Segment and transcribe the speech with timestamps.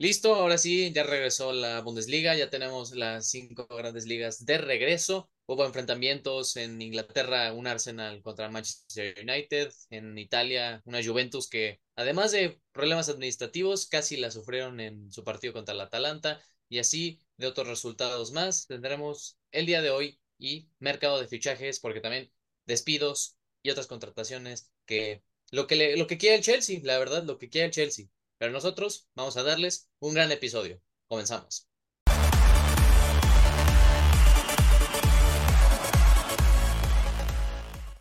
[0.00, 5.28] Listo, ahora sí, ya regresó la Bundesliga, ya tenemos las cinco grandes ligas de regreso.
[5.46, 12.30] Hubo enfrentamientos en Inglaterra, un Arsenal contra Manchester United, en Italia, una Juventus que, además
[12.30, 17.48] de problemas administrativos, casi la sufrieron en su partido contra el Atalanta, y así de
[17.48, 18.66] otros resultados más.
[18.68, 22.30] Tendremos el día de hoy y mercado de fichajes, porque también
[22.66, 27.36] despidos y otras contrataciones que lo que, lo que quiere el Chelsea, la verdad, lo
[27.38, 28.06] que quiere el Chelsea.
[28.38, 30.80] Pero nosotros vamos a darles un gran episodio.
[31.08, 31.66] Comenzamos.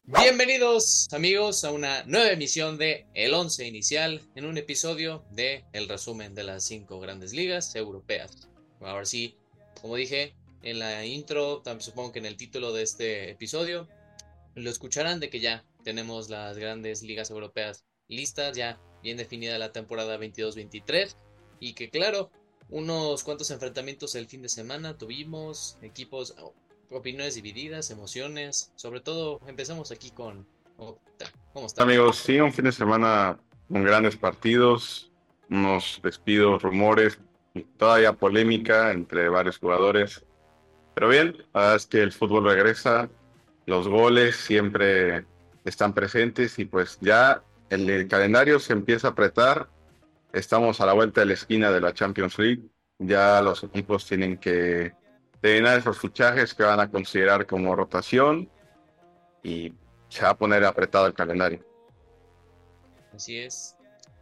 [0.03, 5.89] Bienvenidos amigos a una nueva emisión de El Once Inicial en un episodio de el
[5.89, 8.47] resumen de las cinco grandes ligas europeas.
[8.79, 9.35] Ahora sí,
[9.81, 13.89] como dije en la intro, también supongo que en el título de este episodio,
[14.53, 19.71] lo escucharán de que ya tenemos las grandes ligas europeas listas, ya bien definida la
[19.71, 21.15] temporada 22-23
[21.59, 22.29] y que claro,
[22.69, 26.35] unos cuantos enfrentamientos el fin de semana tuvimos, equipos,
[26.89, 30.47] opiniones divididas, emociones, sobre todo empezamos aquí con...
[31.53, 31.83] ¿Cómo está?
[31.83, 35.11] Amigos, sí, un fin de semana con grandes partidos,
[35.49, 37.19] unos despidos, rumores,
[37.77, 40.23] todavía polémica entre varios jugadores.
[40.93, 43.09] Pero bien, la es que el fútbol regresa,
[43.65, 45.25] los goles siempre
[45.65, 49.69] están presentes y pues ya el, calendario se empieza a apretar.
[50.33, 52.63] Estamos a la vuelta de la esquina de la Champions League.
[52.99, 54.93] Ya los equipos tienen que
[55.41, 58.49] terminar esos fichajes que van a considerar como rotación
[59.43, 59.73] y
[60.09, 61.63] se va a poner apretado el calendario.
[63.13, 63.75] Así es.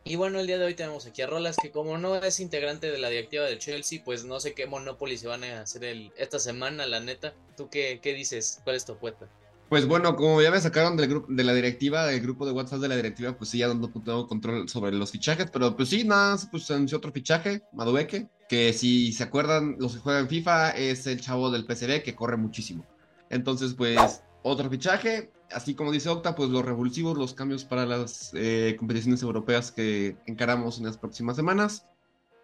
[0.04, 2.92] Y bueno, el día de hoy tenemos aquí a Rolas, que como no es integrante
[2.92, 6.14] de la directiva del Chelsea, pues no sé qué Monopoly se van a hacer el,
[6.16, 7.34] esta semana, la neta.
[7.58, 8.62] ¿Tú qué, qué dices?
[8.64, 9.28] ¿Cuál es tu apuesta?
[9.70, 12.80] Pues bueno, como ya me sacaron del grupo de la directiva, del grupo de WhatsApp
[12.80, 16.04] de la directiva, pues sí, ya no tengo control sobre los fichajes, pero pues sí,
[16.04, 21.08] nada, pues anunció otro fichaje, Madueque, que si se acuerdan, los que juegan FIFA es
[21.08, 22.86] el chavo del PCB que corre muchísimo.
[23.32, 28.32] Entonces, pues, otro fichaje, así como dice Octa, pues los revulsivos, los cambios para las
[28.36, 31.88] eh, competiciones europeas que encaramos en las próximas semanas.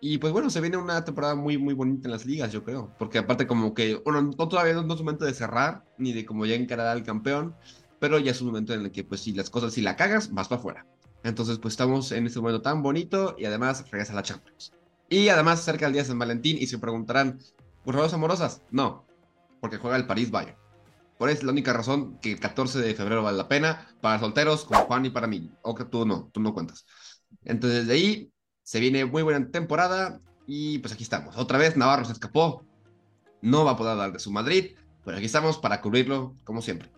[0.04, 2.92] Y pues bueno, se viene una temporada muy, muy bonita en las ligas, yo creo.
[2.98, 6.26] Porque aparte como que, bueno, no, todavía no, es un momento de cerrar, ni de
[6.26, 7.56] como ya encarar al campeón,
[8.00, 10.34] pero ya es un momento en el que pues si las cosas, si la cagas,
[10.34, 10.88] vas para afuera.
[11.24, 14.74] Entonces pues estamos en este momento tan bonito y además regresa la Champions.
[15.08, 17.38] Y además cerca el día de San Valentín y se preguntarán,
[17.86, 18.64] ¿por favor amorosas?
[18.72, 19.06] No,
[19.60, 20.58] porque juega el París Bayern.
[21.20, 24.20] Por eso es la única razón que el 14 de febrero vale la pena para
[24.20, 25.52] solteros como Juan y para mí.
[25.62, 26.88] O que tú no, tú no cuentas.
[27.44, 28.32] Entonces de ahí
[28.64, 31.38] se viene muy buena temporada y pues aquí estamos.
[31.38, 32.66] Otra vez Navarro se escapó.
[33.42, 36.90] No va a poder dar de su Madrid, pero aquí estamos para cubrirlo como siempre.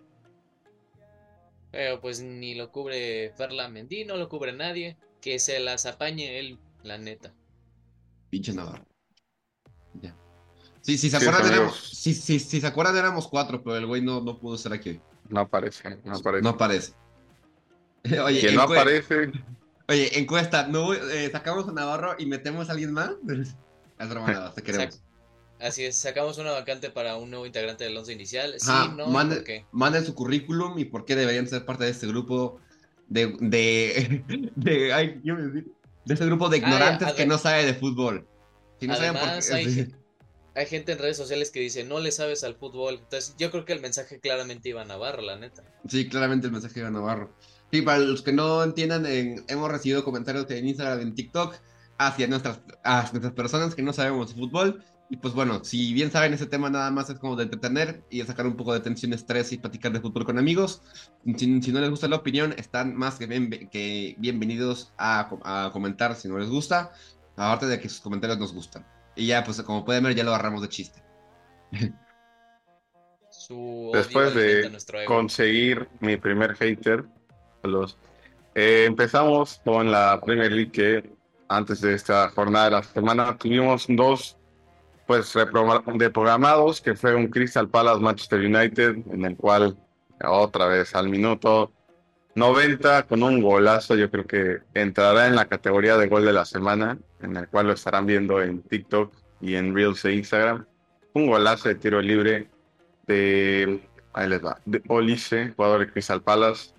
[1.70, 4.96] Pero pues ni lo cubre Ferla Mendy, no lo cubre nadie.
[5.20, 7.32] Que se las apañe él, la neta.
[8.28, 8.84] Pinche Navarro.
[9.94, 10.14] Ya.
[10.82, 14.02] Sí, sí, se acuerdan, éramos, sí, sí, sí, se acuerdan éramos cuatro, pero el güey
[14.02, 15.00] no, no pudo estar aquí.
[15.30, 16.42] No aparece, no aparece.
[16.42, 16.92] No aparece.
[18.22, 19.32] Oye, que no aparece.
[19.88, 23.10] Oye, encuesta, ¿no, eh, ¿sacamos a Navarro y metemos a alguien más?
[23.96, 25.00] Es broma, te queremos.
[25.60, 28.54] Así es, sacamos una vacante para un nuevo integrante del once inicial.
[28.58, 32.60] Sí, no, mande, manden su currículum y por qué deberían ser parte de este grupo
[33.08, 33.36] de.
[33.38, 34.50] de.
[34.56, 35.64] de, ay, yo me
[36.04, 38.26] de este grupo de ignorantes que no sabe de fútbol.
[38.80, 39.54] Si no saben por qué.
[39.54, 39.94] Hay,
[40.54, 42.98] hay gente en redes sociales que dice, no le sabes al fútbol.
[43.02, 45.64] Entonces, yo creo que el mensaje claramente iba a Navarro, la neta.
[45.88, 47.34] Sí, claramente el mensaje iba a Navarro.
[47.72, 51.54] Sí, para los que no entiendan, hemos recibido comentarios en Instagram, en TikTok,
[51.98, 52.60] hacia nuestras,
[53.12, 54.84] nuestras personas que no sabemos de fútbol.
[55.10, 58.20] Y pues bueno, si bien saben ese tema nada más es como de entretener y
[58.20, 60.82] de sacar un poco de tensión, estrés y platicar de fútbol con amigos.
[61.36, 66.14] Si, no les gusta la opinión, están más que, bien, que bienvenidos a, a, comentar
[66.14, 66.92] si no les gusta.
[67.36, 68.86] Aparte de que sus comentarios nos gustan.
[69.14, 71.02] Y ya, pues como pueden ver, ya lo agarramos de chiste.
[73.92, 74.72] Después de
[75.06, 77.04] conseguir mi primer hater,
[78.54, 81.10] eh, empezamos con la Premier League que
[81.48, 84.36] antes de esta jornada de la semana tuvimos dos
[85.06, 85.32] pues
[86.12, 89.76] programados que fue un Crystal Palace Manchester United en el cual
[90.26, 91.72] otra vez al minuto
[92.34, 96.44] 90 con un golazo yo creo que entrará en la categoría de gol de la
[96.44, 100.66] semana en el cual lo estarán viendo en TikTok y en Reels e Instagram.
[101.12, 102.48] Un golazo de tiro libre
[103.06, 106.73] de ahí les va de Olise jugador de Crystal Palace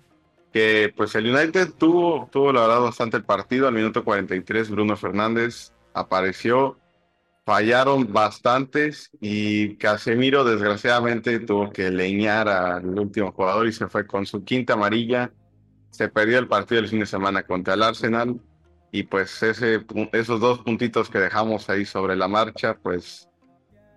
[0.96, 3.68] pues el United tuvo, tuvo la verdad bastante el partido.
[3.68, 6.78] Al minuto 43 Bruno Fernández apareció,
[7.44, 14.26] fallaron bastantes y Casemiro desgraciadamente tuvo que leñar al último jugador y se fue con
[14.26, 15.32] su quinta amarilla.
[15.90, 18.40] Se perdió el partido el fin de semana contra el Arsenal
[18.92, 23.28] Y pues esos dos puntitos que dejamos ahí sobre la marcha, pues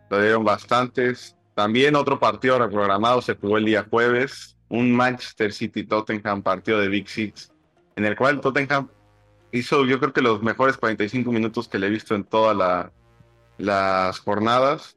[0.10, 1.36] lo dieron bastantes.
[1.56, 6.88] También otro partido reprogramado se jugó el día jueves, un Manchester City Tottenham partido de
[6.88, 7.52] Big Six,
[7.96, 8.88] en el cual Tottenham
[9.52, 12.92] hizo yo creo que los mejores 45 minutos que le he visto en todas
[13.58, 14.96] las jornadas.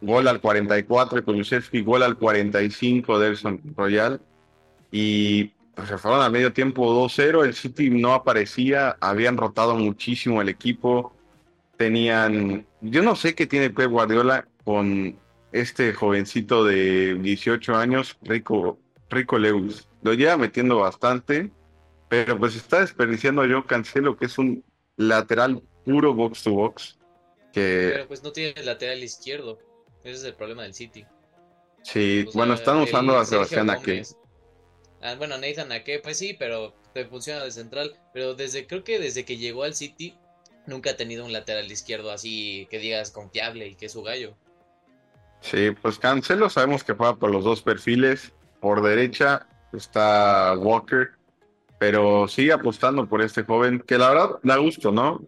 [0.00, 4.20] Gol al 44 de Kulusevski, gol al 45 de Elson Royal.
[4.90, 7.44] Y pues, se fueron a medio tiempo 2-0.
[7.44, 11.12] El City no aparecía, habían rotado muchísimo el equipo.
[11.76, 15.16] Tenían, yo no sé qué tiene Pep Guardiola con
[15.52, 18.78] este jovencito de 18 años, Rico,
[19.12, 19.88] Rico Lewis.
[20.02, 21.50] Lo lleva metiendo bastante,
[22.08, 24.64] pero pues está desperdiciando a John Cancelo, que es un
[24.96, 26.98] lateral puro box to box.
[27.52, 27.90] Que...
[27.92, 29.58] Pero pues no tiene lateral izquierdo.
[30.02, 31.04] Ese es el problema del City.
[31.82, 34.02] Sí, bueno, están usando a Sebastián Ake.
[35.00, 36.74] Ah, bueno, Nathan Ake, pues sí, pero
[37.10, 37.98] funciona de central.
[38.12, 40.16] Pero desde creo que desde que llegó al City,
[40.66, 44.36] nunca ha tenido un lateral izquierdo así que digas confiable y que es su gallo.
[45.40, 48.32] Sí, pues Cancelo sabemos que juega por los dos perfiles.
[48.62, 51.10] Por derecha está Walker,
[51.80, 55.20] pero sigue apostando por este joven, que la verdad da gusto, ¿no?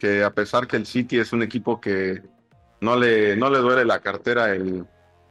[0.00, 2.20] Que a pesar que el City es un equipo que
[2.80, 4.84] no le, no le duele la cartera el,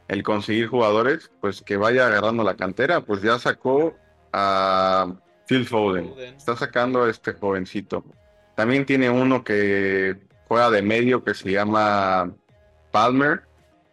[0.08, 3.94] el conseguir jugadores, pues que vaya agarrando la cantera, pues ya sacó
[4.32, 5.12] a
[5.46, 8.04] Phil Foden, está sacando a este jovencito.
[8.56, 10.16] También tiene uno que
[10.48, 12.32] juega de medio que se llama
[12.90, 13.42] Palmer,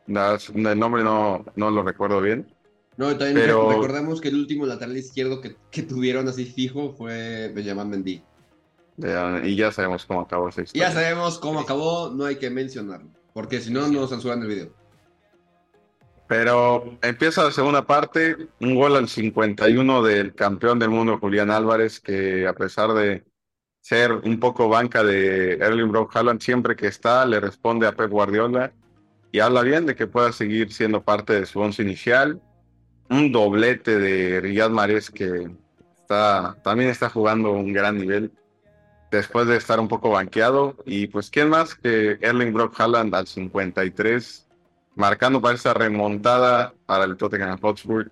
[0.08, 2.48] el nombre no, no lo recuerdo bien.
[2.98, 3.70] No, también pero...
[3.70, 8.24] recordemos que el último lateral izquierdo que, que tuvieron así fijo fue Benjamin Mendy.
[9.44, 10.88] y ya sabemos cómo acabó esa historia.
[10.88, 14.74] Ya sabemos cómo acabó, no hay que mencionarlo, porque si no, nos censuran el video.
[16.28, 22.02] Pero empieza la segunda parte, un gol al 51 del campeón del mundo Julián Álvarez,
[22.02, 23.24] que a pesar de
[23.80, 28.12] ser un poco banca de Erling Brock Haaland, siempre que está le responde a Pep
[28.12, 28.74] Guardiola
[29.32, 32.42] y habla bien de que pueda seguir siendo parte de su once inicial.
[33.10, 35.50] Un doblete de Riyad Mahrez que
[36.02, 38.32] está, también está jugando un gran nivel
[39.12, 40.76] después de estar un poco banqueado.
[40.86, 44.48] Y pues, ¿quién más que Erling Brock Haaland al 53,
[44.96, 48.12] marcando para esa remontada para el Tottenham Hotspur?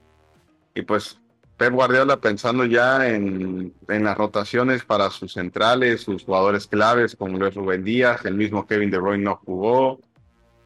[0.73, 1.19] Y pues
[1.57, 7.37] Pep Guardiola pensando ya en, en, las rotaciones para sus centrales, sus jugadores claves como
[7.37, 9.99] Luis Rubén Díaz, el mismo Kevin De Bruyne no jugó,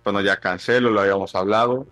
[0.04, 1.86] bueno, ya Cancelo, lo habíamos hablado.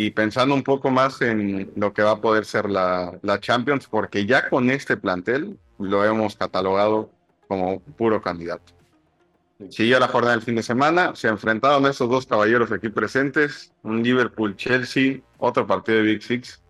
[0.00, 3.88] Y pensando un poco más en lo que va a poder ser la, la Champions,
[3.88, 7.10] porque ya con este plantel lo hemos catalogado
[7.48, 8.72] como puro candidato.
[9.70, 14.04] Siguió la jornada del fin de semana, se enfrentaron estos dos caballeros aquí presentes, un
[14.04, 16.62] Liverpool-Chelsea, otro partido de Big Six,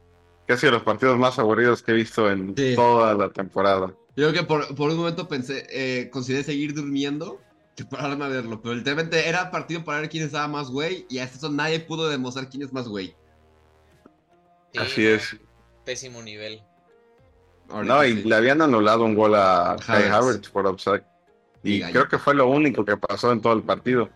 [0.47, 3.93] que ha sido los partidos más aburridos que he visto en toda la temporada.
[4.17, 7.39] Yo creo que por, por un momento pensé, eh, consideré seguir durmiendo
[7.79, 8.61] que pararme a verlo.
[8.61, 11.07] Pero literalmente era partido para ver quién estaba más güey.
[11.09, 13.15] Y hasta eso nadie pudo demostrar quién es más güey.
[14.77, 15.37] Así es.
[15.85, 16.63] Pésimo nivel.
[17.69, 21.05] no, y le habían anulado un gol a Kai Havertz por offside.
[21.63, 24.11] Y, creo que fue lo único que pasó en todo el partido.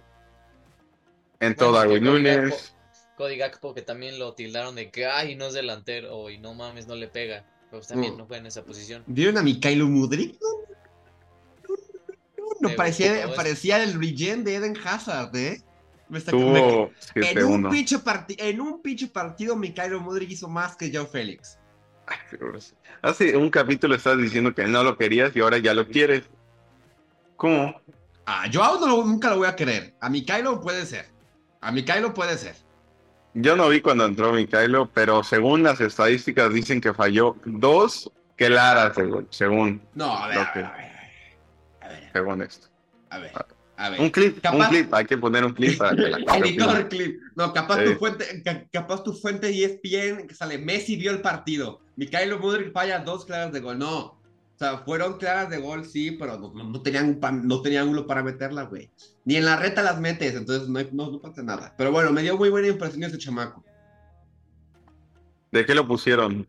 [1.40, 2.74] En todo Darwin Núñez.
[3.16, 6.86] Cody Gakpo, que también lo tildaron de que, ay, no es delantero, y no mames,
[6.86, 7.44] no le pega.
[7.70, 9.02] Pero también no, fue en esa posición.
[9.06, 10.38] ¿Vieron a Mikhailo Mudrik?
[10.40, 10.48] no,
[12.70, 15.62] parecía, parecía el regen de Eden Hazard, ¿eh?
[16.12, 17.96] en, un pinche
[18.38, 21.58] en un pinche partido, Mikhailo Mudrik hizo más que Joe Félix.
[23.00, 26.24] Hace un capítulo estás diciendo que no lo querías y ahora ya lo quieres.
[27.36, 27.80] ¿Cómo?
[28.26, 29.94] Ah, yo aún nunca lo voy a querer.
[30.00, 31.06] A Mikhailo puede ser.
[31.60, 32.56] A Mikhailo puede ser.
[33.34, 38.94] Yo no vi cuando entró Mikhailo, pero según las estadísticas dicen que falló dos claras,
[39.30, 39.80] según.
[39.94, 40.91] No, a ver, a ver
[42.12, 42.68] según esto.
[43.10, 43.32] A ver.
[43.76, 44.00] A ver.
[44.00, 47.20] Un clip, un clip, hay que poner un clip para que la Editor clip.
[47.34, 51.80] No, capaz tu fuente, capaz tu fuente ESPN que sale Messi vio el partido.
[51.96, 53.78] Mikhailo Mudrik falla dos claras de gol.
[53.78, 53.98] No.
[53.98, 58.22] O sea, fueron claras de gol, sí, pero no, no tenían no tenían ángulo para
[58.22, 58.90] meterla, güey.
[59.24, 61.74] Ni en la reta las metes, entonces no, no, no pasa nada.
[61.76, 63.64] Pero bueno, me dio muy buena impresión ese chamaco.
[65.50, 66.46] ¿De qué lo pusieron?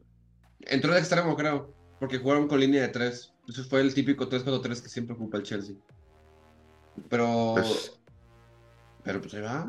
[0.62, 3.33] Entró de extremo, creo, porque jugaron con línea de tres.
[3.48, 5.76] Ese fue el típico 3-4-3 que siempre ocupa el Chelsea.
[7.10, 7.56] Pero.
[7.56, 8.00] Pues,
[9.04, 9.68] pero pues ahí va,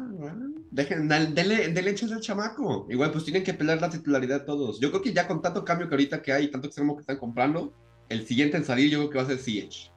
[0.70, 2.86] Dejen, denle, denle al chamaco.
[2.88, 4.78] Igual pues tienen que pelear la titularidad todos.
[4.78, 7.18] Yo creo que ya con tanto cambio que ahorita que hay, tanto extremo que están
[7.18, 7.72] comprando,
[8.08, 9.90] el siguiente en salir yo creo que va a ser CH.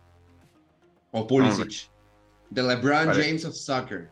[1.12, 1.92] O Pulisic.
[2.52, 4.10] The LeBron James of Soccer.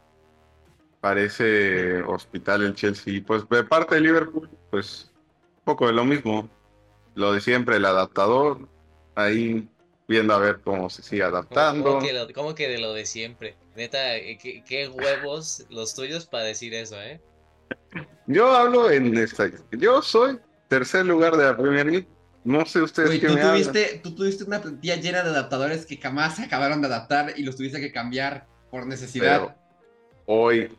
[1.02, 3.24] Parece hospital el Chelsea.
[3.26, 5.12] Pues de parte de Liverpool, pues
[5.58, 6.50] un poco de lo mismo.
[7.16, 8.68] Lo de siempre, el adaptador,
[9.16, 9.68] ahí
[10.08, 12.00] viendo a ver cómo se sigue adaptando.
[12.34, 13.56] ¿Cómo, que, de lo de siempre?
[13.76, 17.20] Neta, eh, qué, huevos los tuyos para decir eso, ¿eh?
[18.28, 19.50] Yo hablo en esta.
[19.72, 22.08] Yo soy tercer lugar de la Premier League.
[22.44, 26.36] No sé ustedes qué tú tuviste, Tú tuviste una plantilla llena de adaptadores que jamás
[26.36, 29.56] se acabaron de adaptar y los tuviste que cambiar por necesidad.
[30.28, 30.70] hoy,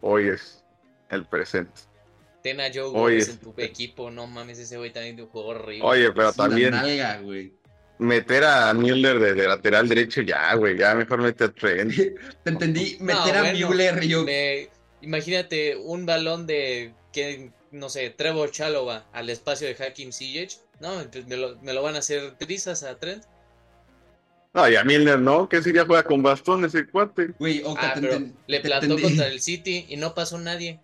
[0.00, 0.64] hoy es
[1.10, 1.80] el presente.
[2.42, 5.84] Ten a Joe en tu equipo, no mames, ese güey también de un juego horrible.
[5.84, 6.74] Oye, pero también
[7.98, 11.94] meter a Müller de, lateral derecho, ya, güey, ya mejor meter a Trent.
[11.94, 14.24] Te entendí, meter a Müller, yo...
[15.00, 20.92] imagínate un balón de, que, no sé, Trevor Chalova al espacio de Hakim Ziyech, no,
[21.10, 23.24] pues me lo, me lo van a hacer trizas a Trent.
[24.52, 27.34] No, y a Milner no, que ya juega con bastón ese cuate.
[27.38, 28.00] Güey, ah,
[28.46, 30.80] le plantó contra el City y no pasó nadie.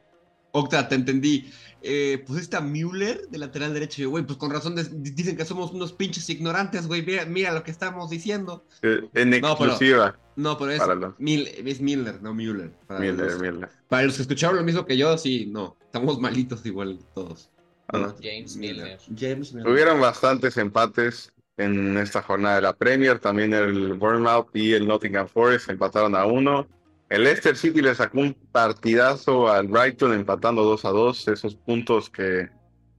[0.53, 1.51] Octa, te entendí.
[1.85, 4.09] Eh, pues está Müller de lateral derecho.
[4.09, 7.05] Güey, pues con razón dicen que somos unos pinches ignorantes, güey.
[7.27, 8.65] Mira, lo que estamos diciendo.
[8.83, 10.17] Eh, en exclusiva.
[10.37, 12.71] No, pero, es, es Miller, no Müller.
[12.87, 13.69] Para Miller, los, Miller.
[13.89, 15.77] Para los que escucharon lo mismo que yo, sí, no.
[15.83, 17.51] Estamos malitos igual todos.
[17.89, 18.99] Ah, James Miller.
[19.15, 19.71] James Miller.
[19.71, 23.19] Hubieron bastantes empates en esta jornada de la Premier.
[23.19, 26.67] También el Bournemouth y el Nottingham Forest empataron a uno.
[27.13, 32.09] El Leicester City le sacó un partidazo al Brighton empatando 2 a 2, esos puntos
[32.09, 32.49] que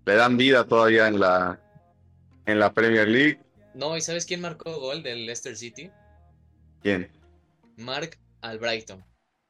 [0.06, 1.60] le dan vida todavía en la,
[2.46, 3.42] en la Premier League.
[3.74, 5.90] No, ¿y sabes quién marcó gol del Leicester City?
[6.84, 7.12] ¿Quién?
[7.78, 9.04] Mark al Brighton.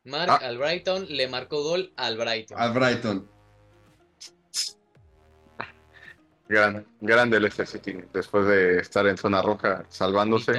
[0.06, 0.40] Mark ah.
[0.42, 2.58] al Brighton le marcó gol al Brighton.
[2.58, 3.30] Al Brighton.
[6.48, 10.54] Gran, grande el Leicester City, después de estar en zona roja salvándose.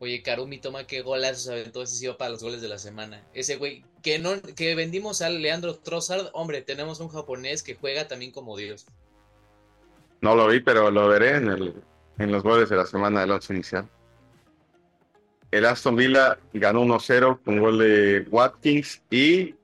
[0.00, 3.22] Oye, Karumi toma qué golazo Entonces ese sido para los goles de la semana.
[3.34, 8.06] Ese güey, que no, que vendimos al Leandro Trossard, hombre, tenemos un japonés que juega
[8.06, 8.86] también como Dios.
[10.20, 11.74] No lo vi, pero lo veré en, el,
[12.18, 13.88] en los goles de la semana del once inicial.
[15.50, 19.54] El Aston Villa ganó 1-0 con gol de Watkins y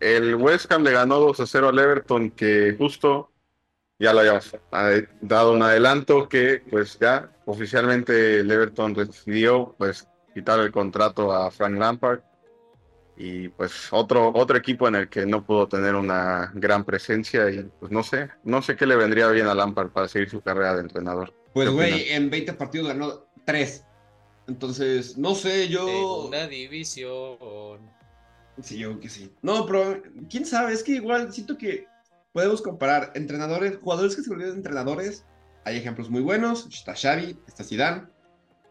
[0.00, 3.30] el West Ham le ganó 2-0 al Everton que justo
[3.98, 4.56] ya lo habíamos
[5.20, 11.50] dado un adelanto que pues ya oficialmente el Everton decidió pues quitar el contrato a
[11.50, 12.20] Frank Lampard
[13.16, 17.62] y pues otro otro equipo en el que no pudo tener una gran presencia y
[17.78, 20.74] pues no sé, no sé qué le vendría bien a Lampard para seguir su carrera
[20.74, 21.32] de entrenador.
[21.52, 23.86] Pues güey, en 20 partidos ganó 3.
[24.48, 27.78] Entonces, no sé, yo una división.
[28.60, 29.32] Sí, yo que sí.
[29.40, 31.86] No, pero quién sabe, es que igual siento que
[32.34, 35.24] podemos comparar entrenadores, jugadores que se volvieron entrenadores.
[35.64, 36.66] Hay ejemplos muy buenos.
[36.66, 38.08] Está Xavi, está Zidane,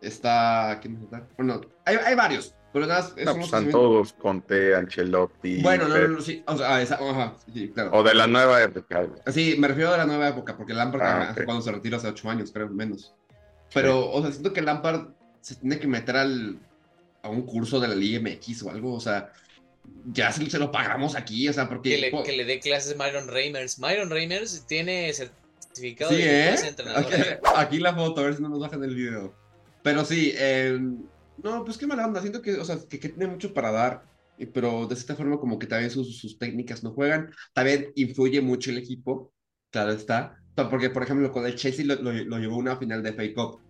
[0.02, 0.80] está...
[0.82, 1.26] ¿Quién está?
[1.38, 2.54] Bueno, hay, hay varios.
[2.74, 5.62] Pero nada, no, pues están todos, Conte, Ancelotti.
[5.62, 6.44] Bueno, no, no, sí.
[6.46, 7.92] O, sea, ajá, sí, claro.
[7.94, 9.08] o de la nueva época.
[9.28, 12.30] Sí, me refiero a la nueva época, porque Lampard ah, cuando se retiró hace ocho
[12.30, 13.14] años, creo, menos.
[13.74, 16.60] Pero, o sea, siento que Lampard se tiene que meter al,
[17.22, 19.32] a un curso de la Liga MX o algo, o sea,
[20.06, 22.12] ya se, lo pagamos aquí, o sea, porque...
[22.26, 23.80] Que le, dé clases Myron Reimers.
[23.80, 26.56] Myron Reimers tiene certificado de ¿eh?
[26.68, 27.14] entrenador.
[27.14, 27.40] ¿eh?
[27.56, 29.34] Aquí, la foto, a ver si no nos bajan el video.
[29.82, 30.78] Pero sí, eh,
[31.42, 34.04] no, pues qué mala onda, siento que, o sea, que, tiene mucho para dar,
[34.54, 38.72] pero de esta forma como que también sus, sus técnicas no juegan, también influye mucho
[38.72, 39.34] el equipo,
[39.72, 43.14] claro está, porque por ejemplo con el Chelsea lo, lo, llevó a una final de
[43.14, 43.62] FA Cup,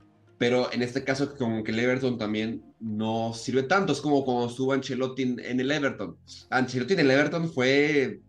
[0.44, 4.48] pero en este caso como que el Everton también no sirve tanto, es como cuando
[4.48, 6.18] estuvo Ancelotti en, el Everton.
[6.50, 8.20] Ancelotti en el Everton fue,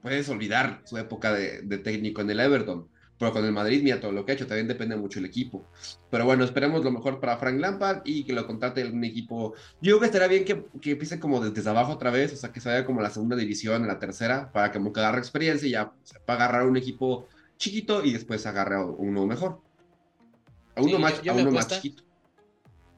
[0.00, 2.86] puedes olvidar su época de, técnico en el Everton,
[3.18, 5.66] pero con el Madrid, mira, todo lo que ha hecho también depende mucho del equipo.
[6.08, 9.54] Pero bueno, esperemos lo mejor para Frank Lampard y que lo contrate un equipo.
[9.82, 12.52] Yo creo que estaría bien que, que empiece como desde abajo otra vez, o sea,
[12.52, 15.72] que se vaya como la segunda división, a la tercera, para que agarre experiencia y
[15.72, 15.92] ya
[16.24, 19.66] para agarrar un equipo chiquito y después agarre uno mejor.
[20.78, 20.98] A uno,
[21.50, 22.04] más, chiquito.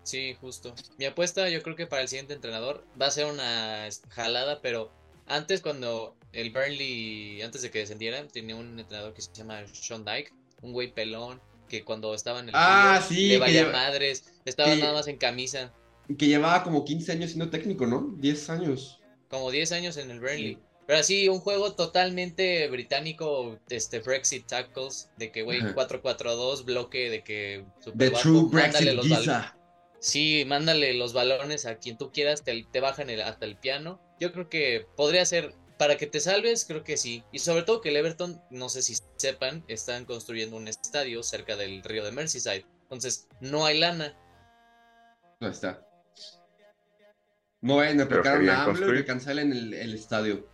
[0.02, 0.74] Sí, justo.
[0.98, 4.92] Mi apuesta, yo creo que para el siguiente entrenador va a ser una jalada, pero
[5.26, 10.04] antes cuando el Burnley, antes de que descendiera, tenía un entrenador que se llama Sean
[10.04, 14.74] Dyke, un güey pelón, que cuando estaba en el ah, sí, le valía madres, estaba
[14.74, 15.72] nada más en camisa.
[16.18, 18.14] Que llevaba como 15 años siendo técnico, ¿no?
[18.18, 19.00] 10 años.
[19.30, 20.58] Como 10 años en el Burnley.
[20.90, 27.22] Pero sí, un juego totalmente británico, este Brexit Tackles, de que, güey, 4-4-2, bloque, de
[27.22, 27.64] que...
[27.96, 29.06] The True Brexit los
[30.00, 34.00] Sí, mándale los balones a quien tú quieras, te, te bajan hasta el piano.
[34.18, 37.22] Yo creo que podría ser, para que te salves, creo que sí.
[37.30, 41.54] Y sobre todo que el Everton, no sé si sepan, están construyendo un estadio cerca
[41.54, 42.66] del río de Merseyside.
[42.82, 44.18] Entonces, no hay lana.
[45.38, 45.86] No está.
[47.60, 50.49] No vayan a AMLO y que cancelen el, el estadio.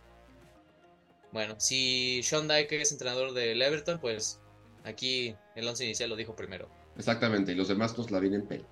[1.37, 4.41] Bueno, si Sean Dyke es entrenador del Everton, pues
[4.85, 6.67] aquí el once inicial lo dijo primero.
[6.97, 8.65] Exactamente, y los demás pues la vienen pelo.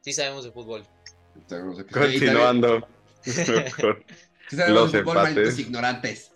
[0.00, 0.84] Sí sabemos de fútbol.
[1.92, 2.86] Continuando.
[4.68, 5.58] los empates.
[5.58, 6.30] ignorantes.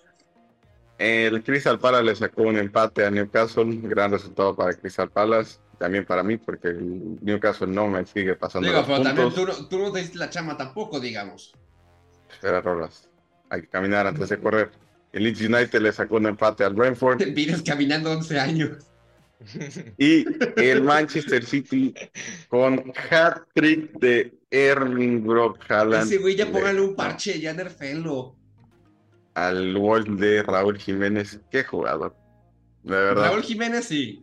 [0.98, 6.04] El Crystal Palace le sacó un empate a Newcastle, gran resultado para Crystal Palace, también
[6.04, 8.68] para mí, porque el Newcastle no me sigue pasando.
[8.68, 11.54] Digo, pero también tú, tú, no te diste la chama tampoco, digamos.
[12.28, 13.08] Espera, Rolas.
[13.50, 14.82] Hay que caminar antes de correr.
[15.12, 17.22] El Leeds United le sacó un empate al Brentford.
[17.34, 18.70] Vienes caminando 11 años.
[19.98, 20.24] Y
[20.56, 21.92] el Manchester City
[22.48, 26.06] con hat-trick de Erling Brock Haaland.
[26.06, 28.36] Ese güey ya póngale un parche, ya nerfelo.
[29.34, 31.40] Al World de Raúl Jiménez.
[31.50, 32.16] Qué jugador.
[32.82, 33.30] De verdad.
[33.30, 34.20] Raúl Jiménez sí.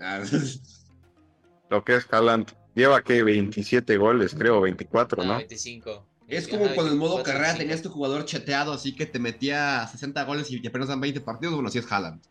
[1.70, 2.52] Lo que es Haaland.
[2.76, 5.38] Lleva que 27 goles, creo, 24, ¿no?
[5.38, 6.08] 25.
[6.30, 10.24] Es como con el modo carrera tenías tu jugador cheteado, así que te metía 60
[10.26, 11.56] goles y apenas dan 20 partidos.
[11.56, 12.22] Bueno, así es Haaland.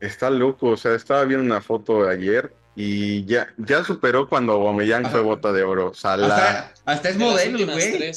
[0.00, 4.52] Está loco, o sea, estaba viendo una foto de ayer y ya, ya superó cuando
[4.52, 5.92] Aubameyang fue bota de oro.
[5.92, 8.12] Hasta, hasta, es modelo, güey.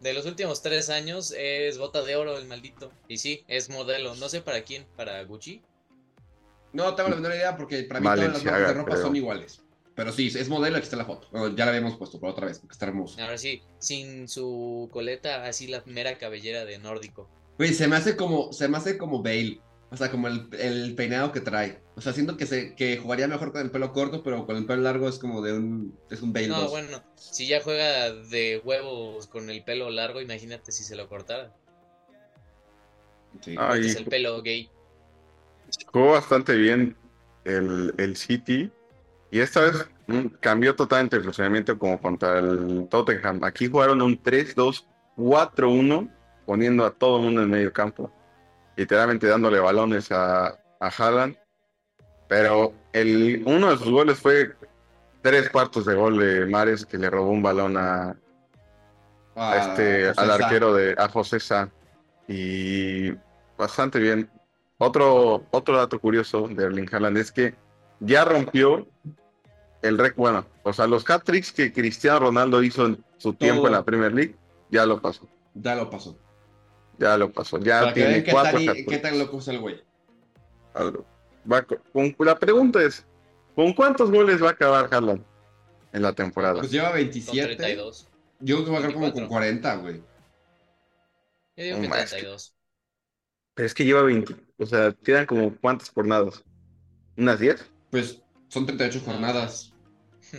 [0.00, 2.92] De los últimos tres años es bota de oro el maldito.
[3.08, 4.14] Y sí, es modelo.
[4.16, 5.62] No sé para quién, para Gucci.
[6.72, 9.62] No tengo la menor idea porque para mí todas las marcas de ropa son iguales.
[9.96, 11.26] Pero sí, es modelo, aquí está la foto.
[11.56, 13.18] ya la habíamos puesto por otra vez, porque está hermoso.
[13.20, 17.30] Ahora sí, sin su coleta, así la mera cabellera de nórdico.
[17.56, 19.58] Güey, se me hace como, se me hace como Bale.
[19.90, 21.80] O sea, como el, el, peinado que trae.
[21.94, 24.66] O sea, siento que se que jugaría mejor con el pelo corto, pero con el
[24.66, 26.48] pelo largo es como de un es un Bale.
[26.48, 31.08] No, bueno, si ya juega de huevos con el pelo largo, imagínate si se lo
[31.08, 31.56] cortara.
[33.40, 33.56] Sí.
[33.78, 34.68] es el pelo gay.
[35.86, 36.96] Jugó bastante bien
[37.44, 38.70] el, el City
[39.36, 43.44] y esta vez mm, cambió totalmente el funcionamiento como contra el Tottenham.
[43.44, 46.10] Aquí jugaron un 3-2-4-1,
[46.46, 48.10] poniendo a todo el mundo en medio campo.
[48.76, 51.36] Literalmente dándole balones a, a Haaland.
[52.28, 54.54] Pero el, uno de sus goles fue
[55.20, 58.16] tres cuartos de gol de Mares que le robó un balón a,
[59.54, 61.68] este, al arquero de a José Sá.
[62.26, 63.10] Y
[63.58, 64.30] bastante bien.
[64.78, 67.54] Otro, otro dato curioso de Erling Haaland es que
[68.00, 68.88] ya rompió
[69.86, 73.72] el récord, bueno, o sea, los hat-tricks que Cristiano Ronaldo hizo en su tiempo en
[73.72, 74.36] la Premier League,
[74.70, 75.28] ya lo pasó.
[75.54, 76.16] Ya lo pasó.
[76.98, 77.58] Ya lo pasó.
[77.58, 78.58] Ya tiene cuatro.
[78.88, 79.82] ¿Qué tan loco es el güey?
[82.18, 83.06] la pregunta es:
[83.54, 85.24] ¿con cuántos goles va a acabar Haaland
[85.92, 86.60] en la temporada?
[86.60, 87.56] Pues lleva 27.
[88.40, 90.02] Yo creo que va a acabar como con 40, güey.
[91.56, 92.54] Yo digo que 32.
[93.54, 94.36] Pero es que lleva 20.
[94.58, 96.44] O sea, quedan como cuántas jornadas?
[97.16, 97.70] ¿Unas 10?
[97.90, 99.72] Pues son 38 jornadas.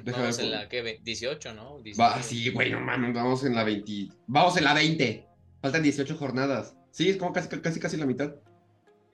[0.04, 1.78] Vamos en la que 18, ¿no?
[2.00, 4.10] Va, sí, güey, no mames, vamos en la 20.
[4.28, 5.28] Vamos en la 20.
[5.62, 6.76] Faltan 18 jornadas.
[6.92, 8.36] Sí, es como casi casi, casi la mitad.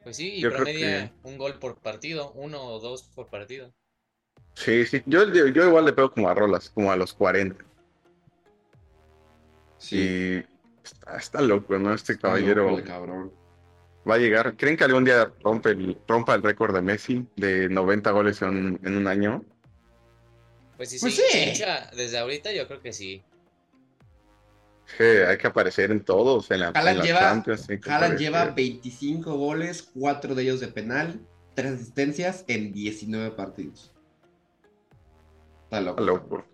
[0.04, 3.74] Pues sí, y promedia un gol por partido, uno o dos por partido.
[4.56, 7.64] Sí, sí, yo, yo, igual le pego como a Rolas, como a los 40.
[9.78, 10.44] Sí.
[11.18, 11.94] está, loco, ¿no?
[11.94, 12.82] Este caballero.
[12.84, 13.32] cabrón
[14.10, 14.56] va a llegar.
[14.58, 18.80] ¿Creen que algún día rompe el, rompa el récord de Messi de 90 goles en,
[18.84, 19.44] un año?
[20.78, 21.64] Pues sí, pues sí.
[21.96, 23.24] desde ahorita yo creo que sí.
[24.98, 26.52] Sí, hay que aparecer en todos.
[26.52, 31.22] En la, lleva, lleva 25 goles, 4 de ellos de penal,
[31.56, 33.94] 3 asistencias en 19 partidos.
[35.64, 36.02] Está loco.
[36.02, 36.46] Está loco.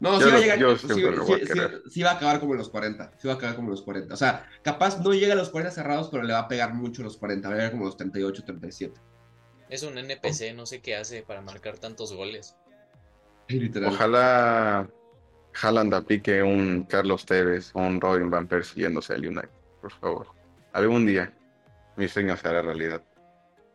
[0.00, 0.78] No, sí va a llegar.
[1.90, 3.12] sí, va a acabar como en los 40.
[3.18, 4.14] Sí va a acabar como en los 40.
[4.14, 7.02] O sea, capaz no llega a los 40 cerrados, pero le va a pegar mucho
[7.02, 7.48] los 40.
[7.48, 9.00] Va a llegar como los 38, 37.
[9.68, 12.56] Es un NPC, no sé qué hace para marcar tantos goles.
[13.86, 14.88] Ojalá
[15.60, 19.48] Haaland aplique un Carlos Tevez o un Robin Van Persie yéndose al United,
[19.80, 20.26] por favor.
[20.72, 21.32] Algún día
[21.96, 23.02] mi sueño será realidad.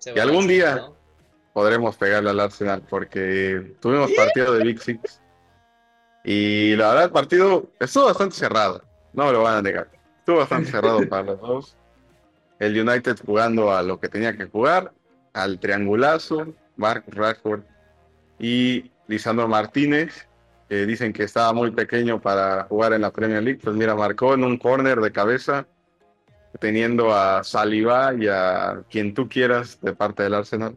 [0.05, 0.87] y algún día
[1.53, 5.21] podremos pegarle al Arsenal porque tuvimos partido de Big Six
[6.23, 8.83] y la verdad, el partido estuvo bastante cerrado.
[9.11, 9.89] No me lo van a negar.
[10.19, 11.77] Estuvo bastante cerrado para los dos.
[12.59, 14.93] El United jugando a lo que tenía que jugar,
[15.33, 17.63] al triangulazo, Mark Rashford
[18.39, 20.27] y Lisandro Martínez,
[20.69, 23.59] que dicen que estaba muy pequeño para jugar en la Premier League.
[23.63, 25.67] Pues mira, marcó en un corner de cabeza,
[26.59, 30.75] teniendo a Saliba y a quien tú quieras de parte del Arsenal.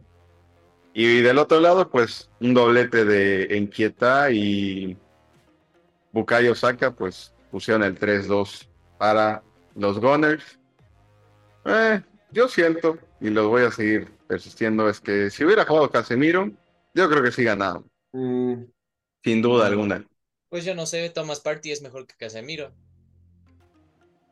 [0.93, 4.97] Y del otro lado, pues un doblete de Enquieta y
[6.11, 9.43] Bukayo Saka, pues pusieron el 3-2 para
[9.75, 10.59] los Gunners.
[11.65, 16.51] Eh, yo siento, y lo voy a seguir persistiendo, es que si hubiera jugado Casemiro,
[16.93, 17.83] yo creo que sí ganaba.
[18.17, 18.65] Mm.
[19.23, 20.03] Sin duda alguna.
[20.49, 22.71] Pues yo no sé, Thomas Party es mejor que Casemiro.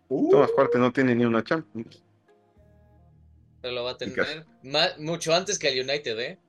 [0.08, 0.32] Uh.
[0.32, 2.02] Thomas Party no tiene ni una Champions.
[3.62, 4.46] Pero lo va a tener
[4.98, 6.40] mucho antes que el United, ¿eh?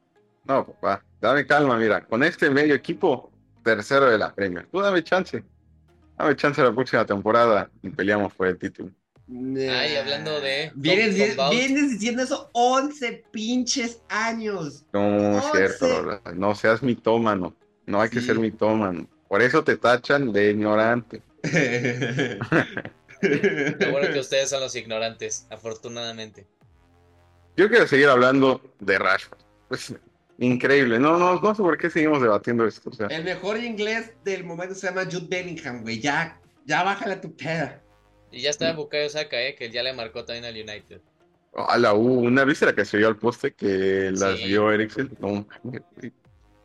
[0.44, 3.31] No, papá, dame calma, mira, con este medio equipo
[3.62, 4.66] tercero de la Premier.
[4.68, 5.42] Tú dame chance.
[6.16, 8.90] Dame chance la próxima temporada y peleamos por el título.
[9.29, 10.71] Ay, hablando de.
[10.77, 11.17] Vienes,
[11.91, 14.85] diciendo eso 11 pinches años.
[14.93, 17.55] No, es cierto, no seas mitómano.
[17.87, 19.09] No hay que ser mitómano.
[19.29, 21.23] Por eso te tachan de ignorante.
[23.23, 26.47] Lo bueno que ustedes son los ignorantes, afortunadamente.
[27.57, 29.39] Yo quiero seguir hablando de Rashford.
[29.69, 29.95] Pues,
[30.39, 30.99] increíble.
[30.99, 32.91] No, no, no sé por qué seguimos debatiendo esto.
[33.09, 36.01] El mejor inglés del momento se llama Jude Bellingham, güey.
[36.01, 37.83] Ya, ya bájale tu peda.
[38.37, 41.01] Y ya está Bukayo Saka, eh, que ya le marcó también al United.
[41.55, 45.11] A la U, una vez era que se vio al poste que las vio Eriksen.
[45.20, 45.46] No,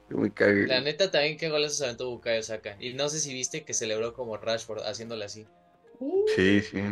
[0.09, 2.75] La neta también qué goles se aventó Bukayo Saka.
[2.81, 5.47] Y no sé si viste que celebró como Rashford haciéndole así.
[6.35, 6.83] Sí, sí.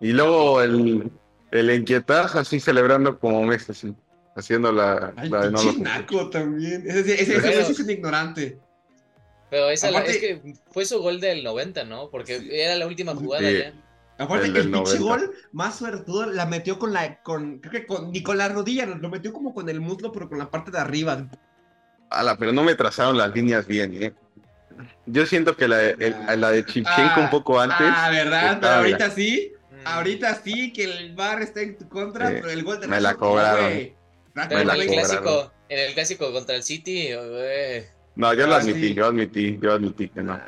[0.00, 1.10] Y luego el,
[1.50, 3.94] el inquietar así celebrando como Messi, así,
[4.36, 6.84] haciendo la, la de no también.
[6.86, 8.60] Ese, ese, ese, es un ignorante.
[9.52, 12.08] Pero esa es que fue su gol del 90, ¿no?
[12.08, 13.74] Porque era la última jugada ya.
[14.16, 17.20] Aparte, el, el pinche gol más suertudo la metió con la.
[17.22, 20.26] Con, creo que con, ni con la rodilla, lo metió como con el muslo, pero
[20.30, 21.28] con la parte de arriba.
[22.08, 24.14] Ala, pero no me trazaron las líneas bien, ¿eh?
[25.04, 26.34] Yo siento que la, de, ah.
[26.34, 27.92] la de Chipchenko un poco antes.
[27.94, 28.56] Ah, ¿verdad?
[28.58, 29.52] Pero ahorita sí.
[29.70, 29.86] Mm.
[29.86, 33.16] Ahorita sí que el bar está en tu contra, pero el gol de Me la
[33.16, 33.90] cobraron.
[34.32, 38.01] Pero en, el clásico, en el clásico contra el City, güey.
[38.14, 40.38] No, yo lo ah, admití, yo admití, yo admití que no.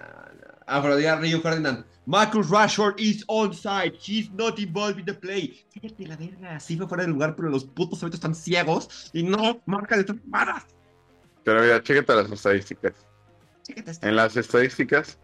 [0.66, 1.84] Ah, pero Río Ferdinand.
[2.06, 3.94] Marcus Rashford is onside.
[3.98, 5.64] He's not involved in the play.
[5.70, 6.60] Fíjate la verga.
[6.60, 10.04] Sí fue fuera del lugar, pero los putos ahorita están ciegos y no marca de
[10.04, 10.64] tomadas.
[11.44, 12.92] Pero mira, chécate las estadísticas.
[14.02, 15.18] En las estadísticas,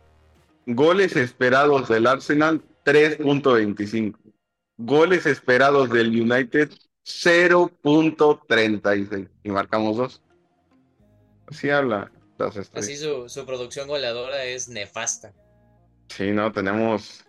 [0.64, 4.16] goles esperados del Arsenal 3.25.
[4.78, 6.70] Goles esperados del United
[7.04, 9.28] 0.36.
[9.42, 10.22] Y marcamos dos.
[11.46, 12.10] Así habla.
[12.40, 15.32] Así su, su, producción goleadora es nefasta.
[16.08, 17.24] Sí, no, tenemos.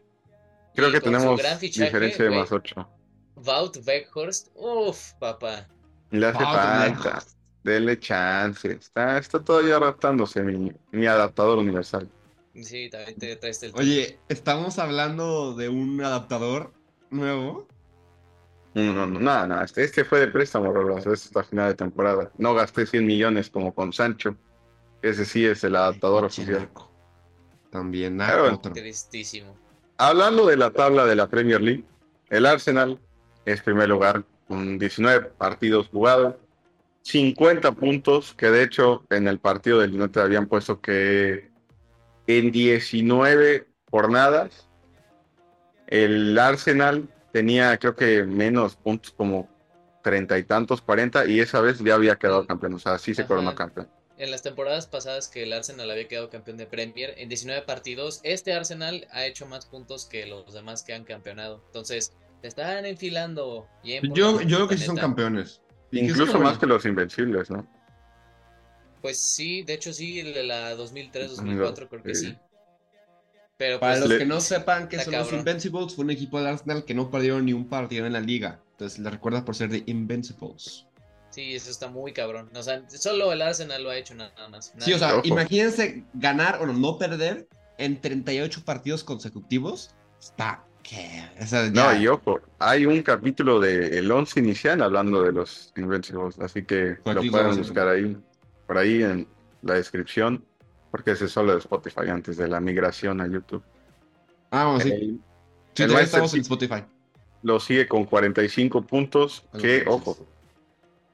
[0.74, 2.90] Creo que tenemos diferencia de más 8.
[3.36, 5.68] Wout Beckhorst, uff, papá.
[6.12, 7.24] Le hace falta.
[7.64, 8.72] Dele chance.
[8.72, 12.10] Está, está todavía adaptándose mi, mi adaptador universal.
[12.56, 13.74] Sí, también te traes el.
[13.76, 16.74] Oye, ¿estamos hablando de un adaptador
[17.10, 17.68] nuevo?
[18.74, 19.64] No, no, no, nada, nada.
[19.66, 21.06] Este, este fue de préstamo, Rolos.
[21.06, 22.32] Es hasta final de temporada.
[22.38, 24.36] No gasté 100 millones como con Sancho.
[25.02, 26.70] Ese sí es el adaptador oficial.
[27.72, 28.60] También nada.
[28.62, 29.58] Tristísimo.
[29.98, 31.86] Hablando de la tabla de la Premier League,
[32.30, 33.00] el Arsenal
[33.46, 36.36] es primer lugar con 19 partidos jugados,
[37.04, 41.50] 50 puntos, que de hecho en el partido del United habían puesto que
[42.28, 44.70] en 19 jornadas
[45.88, 49.50] el Arsenal tenía creo que menos puntos como
[50.04, 53.26] treinta y tantos, 40, y esa vez ya había quedado campeón, o sea, sí se
[53.26, 53.88] coronó campeón
[54.22, 58.20] en las temporadas pasadas que el Arsenal había quedado campeón de Premier, en 19 partidos,
[58.22, 61.64] este Arsenal ha hecho más puntos que los demás que han campeonado.
[61.66, 63.68] Entonces, te están enfilando.
[63.84, 65.62] yo, yo creo que sí son campeones.
[65.92, 67.68] Incluso más que los Invencibles, ¿no?
[69.02, 72.38] Pues sí, de hecho sí, de la 2003-2004 creo que sí.
[73.58, 76.46] Pero Para pues, los que no sepan que son los Invincibles, fue un equipo del
[76.46, 78.62] Arsenal que no perdieron ni un partido en la liga.
[78.74, 80.86] Entonces le recuerda por ser de Invincibles.
[81.32, 82.50] Sí, eso está muy cabrón.
[82.54, 84.74] O sea, solo el Arsenal lo ha hecho nada más.
[84.78, 89.96] sí, o sea, imagínense ganar o no perder en 38 partidos consecutivos.
[90.20, 91.24] Está que.
[91.74, 96.64] No, y ojo, hay un capítulo de El 11 inicial hablando de los Invencibles, así
[96.64, 98.18] que lo pueden buscar ahí,
[98.68, 99.28] por ahí en
[99.62, 100.44] la descripción,
[100.92, 103.64] porque ese es solo de Spotify antes de la migración a YouTube.
[104.52, 104.90] Ah, sí.
[104.90, 105.22] sí,
[105.74, 106.84] todavía estamos en Spotify.
[107.44, 110.18] Lo sigue con 45 puntos, que, ojo,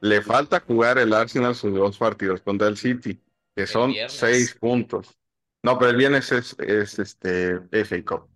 [0.02, 3.20] le falta jugar el Arsenal sus dos partidos contra el City,
[3.56, 5.18] que son seis puntos.
[5.64, 8.28] No, pero el viernes es, es este FA Cup,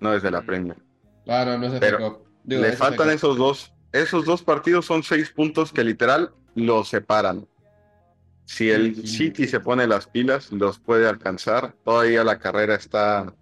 [0.00, 0.46] no es de la mm.
[0.46, 0.76] Premier.
[1.24, 2.26] Claro, no es FA Cup.
[2.44, 3.72] le faltan esos dos.
[3.92, 7.48] Esos dos partidos son seis puntos que literal los separan.
[8.44, 11.74] Si el City se pone las pilas, los puede alcanzar.
[11.84, 13.34] Todavía la carrera está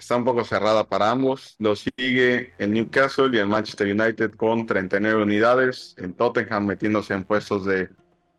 [0.00, 1.54] está un poco cerrada para ambos.
[1.58, 5.94] Lo sigue el Newcastle y el Manchester United con 39 unidades.
[5.98, 7.88] En Tottenham metiéndose en puestos de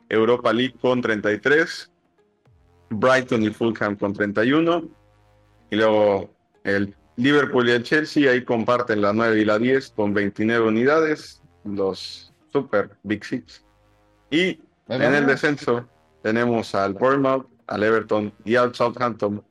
[0.10, 1.91] Europa League con 33.
[2.89, 4.89] Brighton y Fulham con 31.
[5.69, 10.13] Y luego el Liverpool y el Chelsea ahí comparten la 9 y la 10 con
[10.13, 11.41] 29 unidades.
[11.63, 13.63] Los Super Big Six.
[14.32, 15.88] Y en el descenso
[16.24, 19.43] tenemos al Bournemouth, al Everton y al Southampton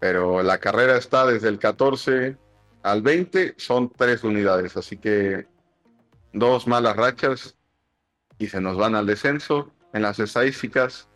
[0.00, 2.36] pero la carrera está desde el 14
[2.82, 5.46] al 20, son tres unidades, así que
[6.32, 7.56] dos malas rachas
[8.38, 9.72] y se nos van al descenso.
[9.92, 11.08] En las estadísticas,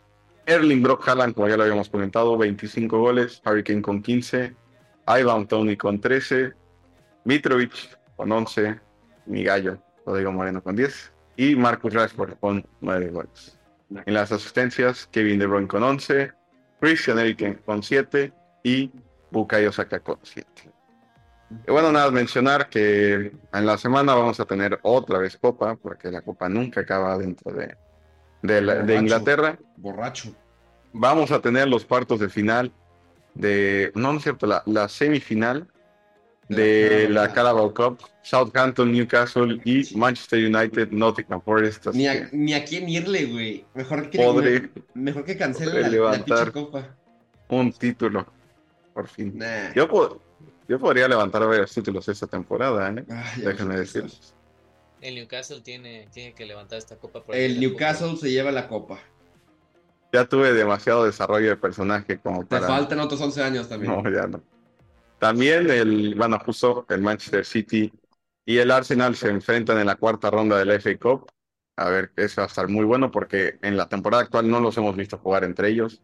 [0.45, 4.55] Erling Brock Haaland, como ya lo habíamos comentado, 25 goles, Hurricane con 15,
[5.07, 6.53] Ivan Tony con 13,
[7.23, 8.79] Mitrovic con 11,
[9.27, 13.57] mi gallo, Rodrigo Moreno con 10 y Marcus Rashford con 9 goles.
[14.05, 16.31] En las asistencias, Kevin De Bruyne con 11,
[16.79, 18.91] Christian Eriksen con 7 y
[19.31, 20.47] Bukayo Saka con 7.
[21.67, 26.09] Y bueno, nada, mencionar que en la semana vamos a tener otra vez Copa, porque
[26.09, 27.75] la Copa nunca acaba dentro de,
[28.41, 29.57] de, Inglaterra.
[29.77, 30.33] Borracho.
[30.93, 32.71] Vamos a tener los cuartos de final
[33.33, 35.67] de, no, no es cierto, la, semifinal
[36.49, 41.87] de la Carabao Cup, Southampton, Newcastle y Manchester United, Nottingham Forest.
[41.93, 43.65] Ni a, ni a quién irle, güey.
[43.73, 46.95] Mejor que, mejor que cancele la, levantar copa.
[47.49, 48.27] Un título,
[48.93, 49.39] por fin.
[49.75, 50.21] Yo,
[50.67, 53.05] yo podría levantar varios títulos esta temporada, ¿eh?
[53.37, 54.35] Déjenme decirles.
[55.01, 57.21] El Newcastle tiene, tiene que levantar esta copa.
[57.33, 58.99] el Newcastle se lleva la copa.
[60.13, 62.61] Ya tuve demasiado desarrollo de personaje como para...
[62.61, 63.91] Te faltan otros 11 años también.
[63.91, 64.41] No, ya no.
[65.19, 67.91] También el, bueno, justo el Manchester City
[68.45, 71.31] y el Arsenal se enfrentan en la cuarta ronda del FA Cup.
[71.75, 74.77] A ver, eso va a estar muy bueno porque en la temporada actual no los
[74.77, 76.01] hemos visto jugar entre ellos.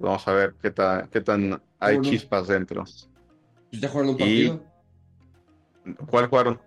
[0.00, 2.84] Vamos a ver qué, tan qué tan hay chispas dentro.
[3.70, 4.64] ¿Ya jugaron un partido?
[6.08, 6.60] ¿Cuál jugaron?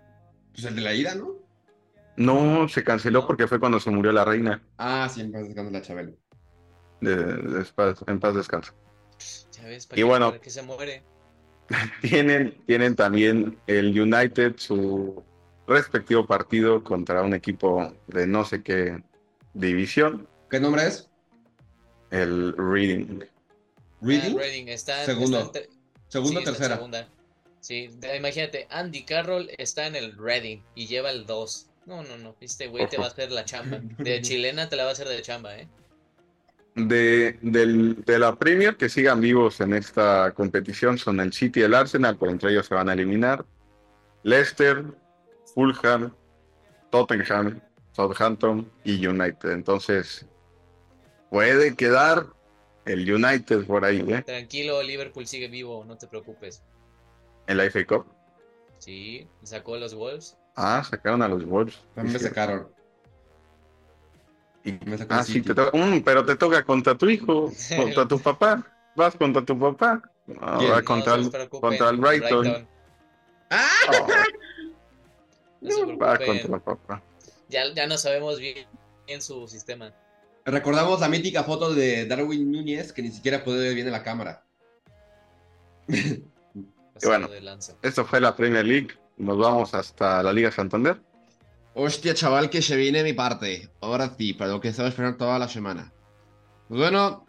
[0.52, 1.34] Pues el de la ida, ¿no?
[2.16, 4.62] No, se canceló porque fue cuando se murió la reina.
[4.78, 6.12] Ah, sí, en paz descansa la Chabela.
[8.06, 8.74] en paz descansa.
[9.94, 11.02] y bueno, que se muere.
[12.02, 15.24] Tienen, tienen también el United su
[15.66, 19.02] respectivo partido contra un equipo de no sé qué
[19.54, 20.28] división.
[20.50, 21.10] ¿Qué nombre es?
[22.14, 23.24] El Reading.
[24.00, 24.36] ¿Reading?
[24.36, 25.52] Ah, Reading está, Segundo.
[26.08, 26.80] Segunda o tercera.
[27.60, 31.70] Sí, imagínate, Andy Carroll está en el Reading y lleva el 2.
[31.86, 32.36] No, no, no.
[32.40, 33.80] Este güey te va a hacer la chamba.
[33.98, 35.66] De chilena te la va a hacer de chamba, ¿eh?
[36.76, 41.74] De, de la Premier que sigan vivos en esta competición son el City y el
[41.74, 43.44] Arsenal, por entre ellos se van a eliminar.
[44.24, 44.84] Leicester,
[45.54, 46.12] Fulham,
[46.90, 47.60] Tottenham,
[47.92, 49.50] Southampton y United.
[49.50, 50.26] Entonces,
[51.34, 52.26] puede quedar
[52.84, 54.22] el United por ahí, ¿eh?
[54.22, 56.62] Tranquilo, Liverpool sigue vivo, no te preocupes.
[57.48, 58.06] ¿En la FA Cup?
[58.78, 60.38] Sí, sacó a los Wolves.
[60.54, 61.76] Ah, sacaron a los Wolves.
[61.96, 62.68] También me sacaron.
[65.08, 68.64] ah, sí, te mm, pero te toca contra tu hijo, contra tu papá.
[68.94, 70.00] Vas contra tu papá.
[70.28, 72.68] va contra, el, contra el Brighton.
[73.50, 73.66] ¡Ah!
[75.60, 77.02] No va contra el papá.
[77.48, 78.68] Ya, ya no sabemos bien,
[79.08, 79.92] bien su sistema.
[80.44, 84.02] Recordamos la mítica foto de Darwin Núñez que ni siquiera puede ver bien en la
[84.02, 84.44] cámara.
[85.88, 87.28] y bueno,
[87.82, 88.88] esto fue la Premier League.
[89.16, 91.00] Nos vamos hasta la Liga Santander.
[91.74, 93.70] Hostia, chaval, que se viene mi parte.
[93.80, 95.92] Ahora sí, para lo que estaba esperando toda la semana.
[96.68, 97.26] Pues bueno,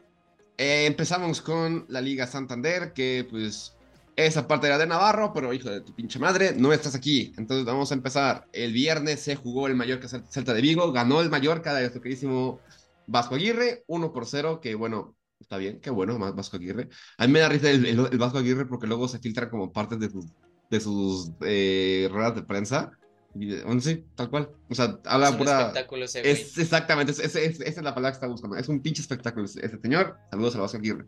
[0.58, 3.76] eh, empezamos con la Liga Santander, que pues
[4.16, 7.34] esa parte era de Navarro, pero hijo de tu pinche madre, no estás aquí.
[7.38, 8.48] Entonces vamos a empezar.
[8.54, 12.60] El viernes se jugó el Mallorca Celta de Vigo, ganó el Mallorca de nuestro queridísimo
[13.08, 16.90] Vasco Aguirre, 1 por 0, que bueno, está bien, qué bueno, más Vasco Aguirre.
[17.18, 20.10] A mí me da risa el, Vasco Aguirre porque luego se filtra como parte de
[20.10, 20.26] sus,
[20.70, 22.92] de sus eh, ruedas de prensa.
[23.38, 24.50] Y, sí, tal cual.
[24.70, 25.60] O sea, habla es pura.
[25.62, 28.56] espectáculo ese Es, exactamente, esa es la palabra que está buscando.
[28.56, 30.18] Es un pinche espectáculo ese, señor.
[30.32, 31.06] Saludos a Vasco Aguirre.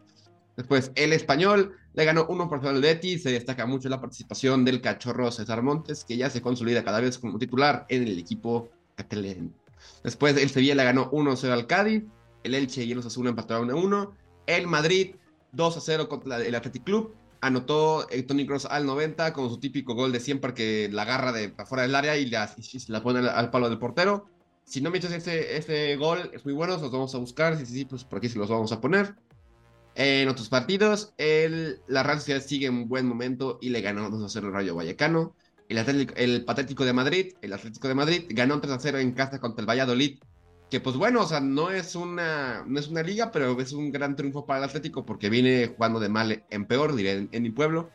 [0.58, 3.24] Después, el español le ganó 1 por 0 al Betis.
[3.24, 7.18] Se destaca mucho la participación del cachorro César Montes, que ya se consolida cada vez
[7.18, 9.54] como titular en el equipo catalán.
[10.04, 12.04] Después el Sevilla le ganó 1-0 al Cádiz.
[12.43, 14.12] El Elche y el Osasuna empataron 1-1.
[14.47, 15.15] El Madrid
[15.54, 17.15] 2-0 contra el Athletic Club.
[17.41, 21.32] Anotó el Tony Cross al 90 con su típico gol de siempre que la agarra
[21.32, 22.50] de afuera del área y la,
[22.88, 24.26] la pone al, palo del portero.
[24.63, 27.58] Si no me echas ese, ese gol, es muy bueno, los vamos a buscar.
[27.58, 29.15] Si sí, sí, pues por aquí se los vamos a poner.
[30.00, 34.45] En otros partidos, el, la Real Sociedad sigue en buen momento y le ganó 2-0
[34.45, 35.36] al Rayo Vallecano.
[35.70, 39.40] El, el Patético de Madrid, el Atlético de Madrid, ganó 3 a 0 en casa
[39.40, 40.20] contra el Valladolid.
[40.70, 43.92] Que pues bueno, o sea, no es una, no es una liga, pero es un
[43.92, 47.52] gran triunfo para el Atlético porque viene jugando de mal en peor, diré, en, mi
[47.52, 47.90] pueblo.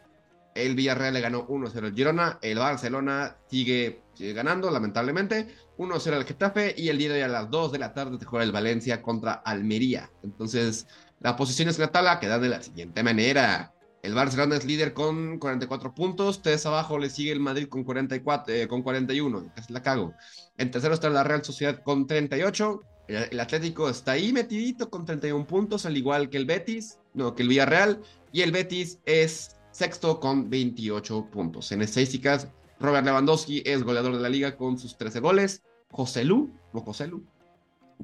[0.55, 2.39] El Villarreal le ganó 1-0 al Girona.
[2.43, 5.49] El Barcelona sigue, ganando, lamentablemente.
[5.77, 6.75] 1-0 al Getafe.
[6.77, 9.03] Y el día de hoy a las 2 de la tarde se juega el Valencia
[9.03, 10.11] contra Almería.
[10.23, 10.87] Entonces,
[11.21, 13.73] la posición es la tabla quedan de la siguiente manera.
[14.03, 16.43] El Barcelona es líder con 44 puntos.
[16.43, 19.53] Tres abajo le sigue el Madrid con, 44, eh, con 41.
[19.55, 20.13] Casi la cago.
[20.59, 22.83] En tercero está la Real Sociedad con 38.
[23.07, 27.43] El, Atlético está ahí metidito con 31 puntos, al igual que el Betis, no, que
[27.43, 28.01] el Villarreal.
[28.33, 31.71] Y el Betis es sexto con 28 puntos.
[31.71, 32.49] En estadísticas,
[32.81, 35.63] Robert Lewandowski es goleador de la liga con sus 13 goles.
[35.93, 37.25] José Lu, no José Lu,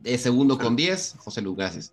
[0.05, 1.17] es segundo con 10.
[1.19, 1.93] José Lu, gracias.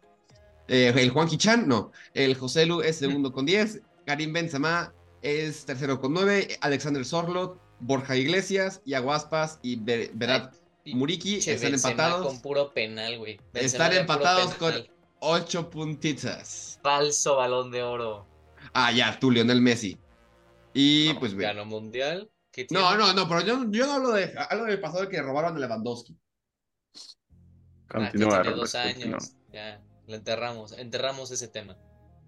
[0.68, 1.92] Eh, el Juan Chan, no.
[2.14, 3.82] El José Lu es segundo con 10.
[4.06, 6.60] Karim Benzema es tercero con 9.
[6.62, 12.28] Alexander Sorlot, Borja Iglesias, Yaguaspas y Berat Muriki están empatados.
[12.28, 13.40] Con puro penal, güey.
[13.54, 14.74] Están empatados con
[15.20, 16.80] 8 puntitas.
[16.84, 18.28] Falso balón de oro.
[18.74, 19.98] Ah, ya, tú, Lionel Messi.
[20.74, 21.48] Y pues, güey.
[21.48, 22.30] Ganó mundial.
[22.70, 25.58] No, no, no, pero yo, yo no hablo de hablo del pasado de que robaron
[25.58, 26.18] a Lewandowski.
[27.90, 28.40] Continúa.
[28.40, 29.36] Ah, tiene dos años.
[29.52, 31.78] Ya, lo enterramos, enterramos ese tema.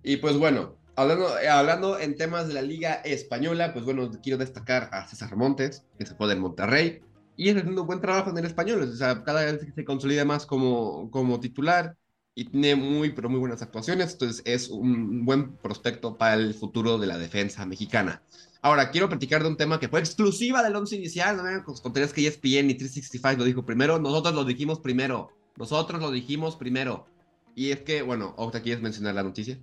[0.04, 4.38] Y pues bueno, hablando, eh, hablando en temas de la Liga Española, pues bueno, quiero
[4.38, 7.02] destacar a César Montes, que se fue del Monterrey,
[7.38, 8.82] y está haciendo un buen trabajo en el español.
[8.82, 11.96] O sea, cada vez se consolida más como, como titular
[12.34, 14.14] y tiene muy, pero muy buenas actuaciones.
[14.14, 18.24] Entonces es un buen prospecto para el futuro de la defensa mexicana.
[18.64, 21.38] Ahora, quiero platicar de un tema que fue exclusiva del once inicial.
[21.38, 24.00] No me contarías que ESPN y 365 lo dijo primero.
[24.00, 25.30] Nosotros lo dijimos primero.
[25.58, 27.06] Nosotros lo dijimos primero.
[27.54, 29.60] Y es que, bueno, ¿te quieres mencionar la noticia?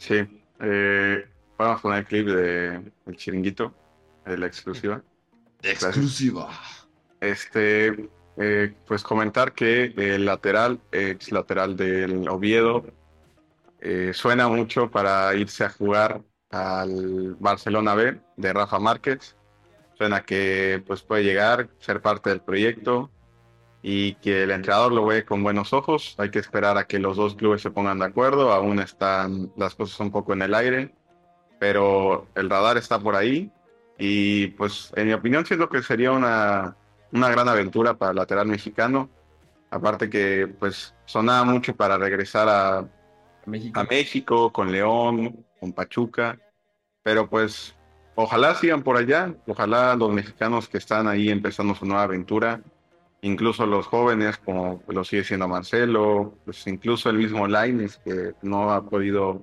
[0.00, 0.26] Sí.
[0.60, 1.26] Eh,
[1.58, 3.74] vamos a poner el clip de El Chiringuito,
[4.24, 5.02] de la exclusiva.
[5.62, 6.48] Exclusiva.
[7.20, 8.08] Este,
[8.38, 12.86] eh, pues comentar que el lateral, ex lateral del Oviedo,
[13.80, 19.36] eh, suena mucho para irse a jugar al Barcelona B de Rafa Márquez.
[19.98, 23.10] Suena que pues puede llegar, ser parte del proyecto
[23.82, 26.14] y que el entrenador lo ve con buenos ojos.
[26.18, 28.52] Hay que esperar a que los dos clubes se pongan de acuerdo.
[28.52, 30.94] Aún están las cosas un poco en el aire,
[31.58, 33.50] pero el radar está por ahí
[33.98, 36.74] y pues en mi opinión siento que sería una,
[37.12, 39.10] una gran aventura para el lateral mexicano.
[39.70, 42.88] Aparte que pues sonaba mucho para regresar a
[43.46, 43.78] México.
[43.78, 46.38] a México con León, con Pachuca.
[47.02, 47.74] Pero pues
[48.14, 52.60] ojalá sigan por allá, ojalá los mexicanos que están ahí empezando su nueva aventura,
[53.22, 58.70] incluso los jóvenes como lo sigue siendo Marcelo, pues incluso el mismo Laines que no
[58.72, 59.42] ha podido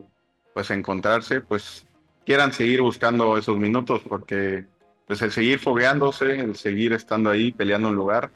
[0.54, 1.86] pues encontrarse, pues
[2.26, 4.66] quieran seguir buscando esos minutos, porque
[5.06, 8.32] pues el seguir fogueándose, el seguir estando ahí peleando un lugar,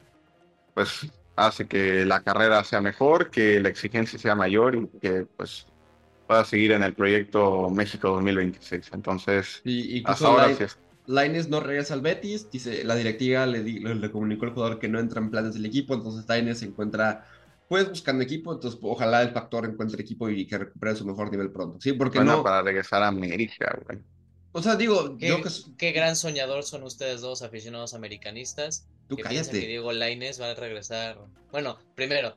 [0.74, 5.66] pues hace que la carrera sea mejor, que la exigencia sea mayor y que pues
[6.26, 8.90] pueda seguir en el proyecto México 2026.
[8.94, 10.48] Entonces, y, hasta ahora
[11.06, 15.00] Laines no regresa al Betis, dice la directiva le, le, comunicó al jugador que no
[15.00, 17.26] entra en planes del equipo, entonces Laines se encuentra
[17.68, 21.50] pues buscando equipo, entonces ojalá el factor encuentre equipo y que recupere su mejor nivel
[21.50, 21.80] pronto.
[21.80, 22.42] Sí, porque no.
[22.42, 23.98] para regresar a América, güey.
[24.52, 25.42] O sea, digo, ¿Qué,
[25.78, 28.86] qué gran soñador son ustedes dos aficionados americanistas.
[29.08, 29.60] Tú que cállate.
[29.60, 31.18] que Diego Laines va a regresar.
[31.50, 32.36] Bueno, primero,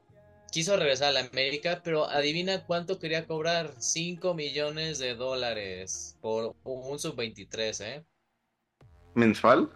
[0.51, 3.73] quiso regresar a la América, pero adivina cuánto quería cobrar.
[3.78, 8.06] 5 millones de dólares por un sub-23, ¿eh?
[9.15, 9.69] ¿Mensual?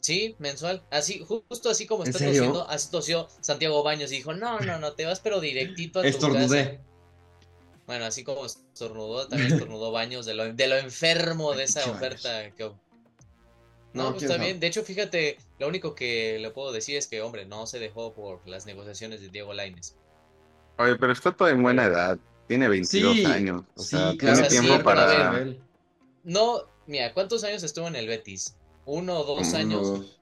[0.00, 0.82] Sí, mensual.
[0.90, 4.92] Así, justo así como está tosiendo, así tosió Santiago Baños y dijo, no, no, no,
[4.92, 6.80] te vas pero directito a tu Estornudé.
[7.86, 12.50] Bueno, así como estornudó, también estornudó Baños de lo, de lo enfermo de esa oferta
[12.50, 12.70] que...
[13.94, 17.46] No, pues también, de hecho, fíjate, lo único que le puedo decir es que, hombre,
[17.46, 19.96] no se dejó por las negociaciones de Diego Laines.
[20.78, 25.46] Oye, pero está todo en buena edad, tiene 22 años, o sea, tiene tiempo para...
[26.24, 28.56] No, mira, ¿cuántos años estuvo en el Betis?
[28.86, 30.16] uno o dos años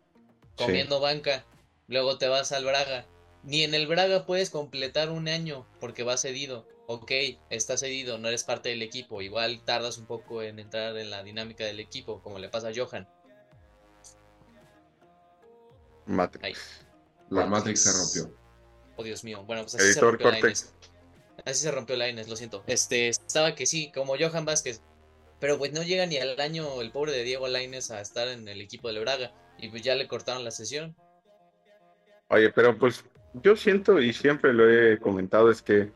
[0.56, 1.44] comiendo banca,
[1.86, 3.06] luego te vas al Braga.
[3.44, 6.66] Ni en el Braga puedes completar un año porque vas cedido.
[6.86, 7.12] Ok,
[7.50, 9.20] estás cedido, no eres parte del equipo.
[9.22, 12.72] Igual tardas un poco en entrar en la dinámica del equipo, como le pasa a
[12.74, 13.06] Johan.
[16.06, 16.58] Matrix.
[17.30, 18.38] La Matrix se rompió.
[18.96, 19.42] Oh, Dios mío.
[19.44, 20.38] Bueno, pues así se rompió la
[21.44, 22.62] Así se rompió la Ines, lo siento.
[22.66, 24.80] Este, estaba que sí, como Johan Vázquez,
[25.44, 28.48] pero pues no llega ni al año el pobre de Diego Laines a estar en
[28.48, 29.30] el equipo del Braga.
[29.58, 30.96] Y pues ya le cortaron la sesión.
[32.28, 33.04] Oye, pero pues
[33.42, 35.92] yo siento y siempre lo he comentado es que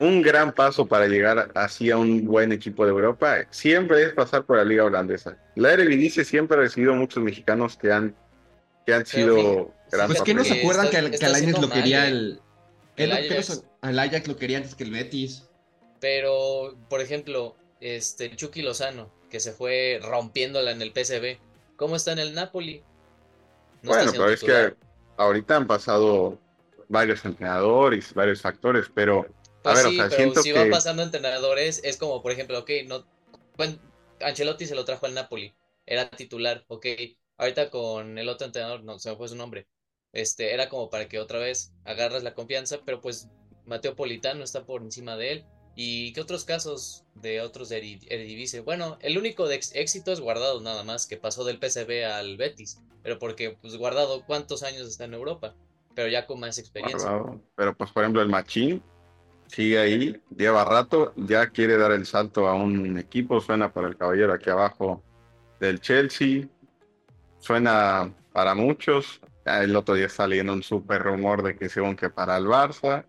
[0.00, 4.44] un gran paso para llegar así a un buen equipo de Europa siempre es pasar
[4.44, 5.38] por la liga holandesa.
[5.54, 8.16] La Eredivisie siempre ha recibido muchos mexicanos que han
[8.84, 9.72] que han sido
[10.08, 12.40] Pues que no se acuerdan que, que Lainez lo quería el,
[12.96, 13.62] el, Ajax.
[13.82, 15.48] el Ajax lo quería antes que el Betis.
[16.00, 21.38] Pero, por ejemplo, este Chucky Lozano, que se fue rompiéndola en el PCB.
[21.76, 22.82] ¿Cómo está en el Napoli?
[23.82, 24.74] bueno, pero es que
[25.18, 26.38] ahorita han pasado
[26.88, 31.82] varios entrenadores, varios factores, pero a pues ver, o sea, siento si van pasando entrenadores,
[31.84, 33.04] es como, por ejemplo, ok, no,
[33.56, 33.78] bueno,
[34.20, 35.52] Ancelotti se lo trajo al Napoli,
[35.84, 36.86] era titular, ok,
[37.36, 39.66] ahorita con el otro entrenador, no, se me fue su nombre,
[40.12, 43.28] este, era como para que otra vez agarras la confianza, pero pues
[43.66, 45.46] Mateo Politano está por encima de él,
[45.76, 48.60] ¿Y qué otros casos de otros de Eredivisie?
[48.60, 52.80] Bueno, el único de éxito es Guardado nada más, que pasó del PSV al Betis.
[53.02, 55.54] Pero porque, pues, Guardado, ¿cuántos años está en Europa?
[55.94, 57.10] Pero ya con más experiencia.
[57.56, 58.82] Pero, pues, por ejemplo, el Machín
[59.46, 63.96] sigue ahí, lleva rato, ya quiere dar el salto a un equipo, suena para el
[63.96, 65.02] caballero aquí abajo
[65.60, 66.48] del Chelsea,
[67.38, 72.08] suena para muchos, el otro día está leyendo un súper rumor de que según que
[72.08, 73.04] para el Barça,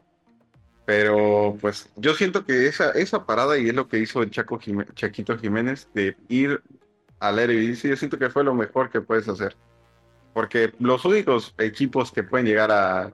[0.85, 4.59] pero pues yo siento que esa, esa parada y es lo que hizo el Chaco
[4.93, 6.61] Chaquito Jiménez de ir
[7.19, 9.55] al Eredivisie, yo siento que fue lo mejor que puedes hacer.
[10.33, 13.13] Porque los únicos equipos que pueden llegar a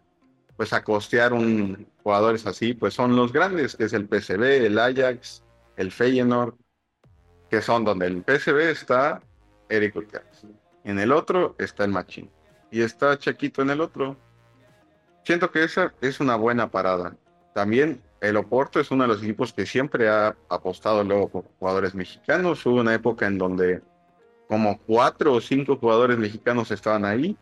[0.57, 4.77] pues a costear un jugadores así, pues son los grandes, que es el PSV, el
[4.77, 5.43] Ajax,
[5.77, 6.55] el Feyenoord,
[7.49, 9.21] que son donde el PSV está
[9.69, 10.45] Eric Gutiérrez.
[10.83, 12.29] En el otro está el Machín.
[12.71, 14.17] Y está Chaquito en el otro.
[15.23, 17.15] Siento que esa es una buena parada.
[17.53, 21.95] También el Oporto es uno de los equipos que siempre ha apostado luego por jugadores
[21.95, 22.65] mexicanos.
[22.65, 23.81] Hubo una época en donde
[24.47, 27.35] como cuatro o cinco jugadores mexicanos estaban ahí.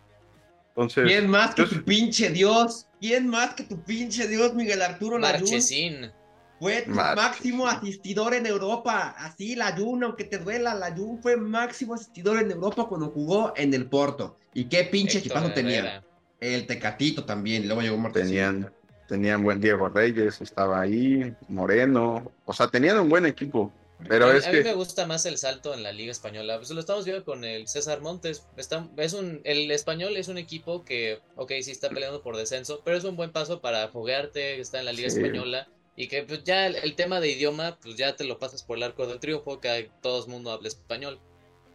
[0.70, 2.88] Entonces, ¿Quién más que tu pinche Dios?
[3.01, 6.12] ¿Quién más que tu pinche Dios, Miguel Arturo Marchesín.
[6.60, 9.16] Fue máximo asistidor en Europa.
[9.18, 13.53] Así, la Jun, aunque te duela, la Jun fue máximo asistidor en Europa cuando jugó
[13.55, 14.38] en el Porto.
[14.53, 16.03] ¿Y qué pinche equipazo tenía?
[16.39, 18.28] El Tecatito también, luego llegó Martesín.
[18.30, 18.74] Tenían,
[19.10, 22.32] tenían buen Diego Reyes, estaba ahí, Moreno.
[22.45, 23.74] O sea, tenían un buen equipo.
[24.07, 26.57] Pero a, es a mí me gusta más el salto en la Liga Española.
[26.57, 28.45] Pues lo estamos viendo con el César Montes.
[28.55, 32.82] Está, es un, el español es un equipo que, ok, sí está peleando por descenso,
[32.86, 35.68] pero es un buen paso para foguearte, está en la Liga Española.
[35.97, 38.84] Y que pues, ya el, tema de idioma, pues ya te lo pasas por el
[38.84, 41.20] arco del triunfo, que todo el mundo habla español.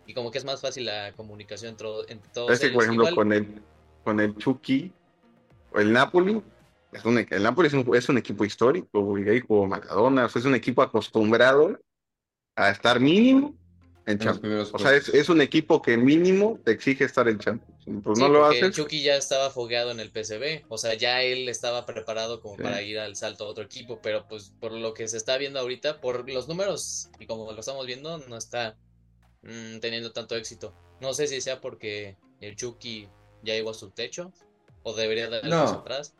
[0.07, 2.53] Y como que es más fácil la comunicación entre, entre todos.
[2.53, 3.61] Es que, por ejemplo, con el,
[4.05, 4.93] con el Chucky,
[5.73, 6.41] o el Napoli,
[6.95, 10.45] es un, el Napoli es un, es un equipo histórico, y ahí jugó Maradona, es
[10.45, 11.79] un equipo acostumbrado
[12.57, 13.55] a estar mínimo
[14.07, 14.71] en Champions.
[14.73, 18.03] O sea, es, un equipo que mínimo te exige estar en Champions.
[18.03, 18.75] Pues no lo haces.
[18.75, 22.83] Chucky ya estaba fogueado en el PCB, o sea, ya él estaba preparado como para
[22.83, 26.01] ir al salto a otro equipo, pero pues por lo que se está viendo ahorita,
[26.01, 28.77] por los números y como lo estamos viendo, no está
[29.43, 30.75] mm, teniendo tanto éxito.
[31.01, 33.09] No sé si sea porque el Chucky
[33.43, 34.33] ya llegó a su techo
[34.83, 35.63] o debería darle no.
[35.65, 36.15] atrás.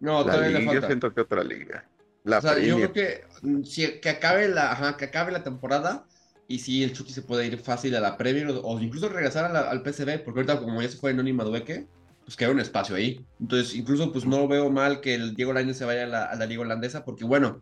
[0.00, 0.80] No, todavía le falta.
[0.80, 1.84] Yo siento que otra liga
[2.26, 6.06] o sea, yo creo que mm, si, que acabe la, que acabe la temporada
[6.48, 9.82] y si el Chucky se puede ir fácil a la Premier o, incluso regresar al
[9.82, 11.86] PCB, porque ahorita como ya se fue Noni Madueque,
[12.24, 13.24] pues queda un espacio ahí.
[13.40, 16.36] Entonces, incluso pues no veo mal que el Diego Lainez se vaya a la, a
[16.36, 17.60] la liga holandesa, porque bueno,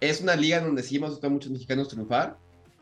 [0.00, 2.38] es una liga donde sí hemos visto a muchos mexicanos triunfar,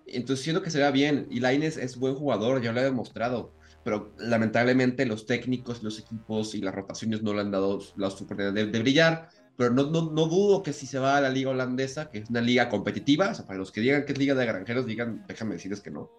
[0.07, 3.53] entonces siento que se vea bien, y Lainez es buen jugador, ya lo ha demostrado,
[3.89, 8.53] pero lamentablemente los técnicos, los equipos y las rotaciones no le han dado la oportunidad
[8.53, 12.11] de brillar, pero no, no, no, dudo que si se va a la liga holandesa,
[12.11, 14.45] que es una liga competitiva, o sea, para los que digan que es liga de
[14.45, 16.11] granjeros, digan, déjame decirles que no.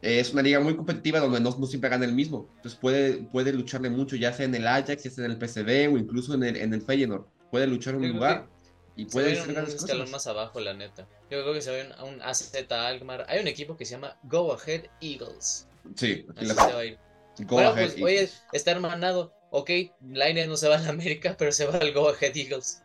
[0.00, 2.48] Es una liga muy competitiva donde no, no siempre gana el mismo.
[2.56, 5.92] Entonces puede, puede lucharle mucho, ya sea en el Ajax, ya sea en el PSV
[5.92, 7.26] o incluso en el, en el Feyenoord.
[7.50, 8.48] Puede luchar un lugar.
[8.96, 11.06] Y puede ser un escalón más abajo, la neta.
[11.30, 13.26] Yo creo que se ve a un AZ Alkmaar.
[13.28, 15.68] Hay un equipo que se llama Go Ahead Eagles.
[15.94, 16.54] Sí, aquí la...
[16.54, 16.98] se va a ir.
[17.40, 19.70] Go bueno, pues, oye, está hermanado ok,
[20.10, 22.82] Line no se va a la América, pero se va al Go Ahead Eagles.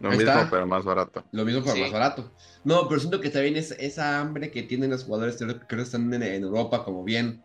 [0.00, 1.22] Lo mismo, pero más barato.
[1.30, 2.32] Lo mismo, pero más barato.
[2.64, 5.82] No, pero siento que también es esa hambre que tienen los jugadores que creo que
[5.82, 7.44] están en, Europa, como bien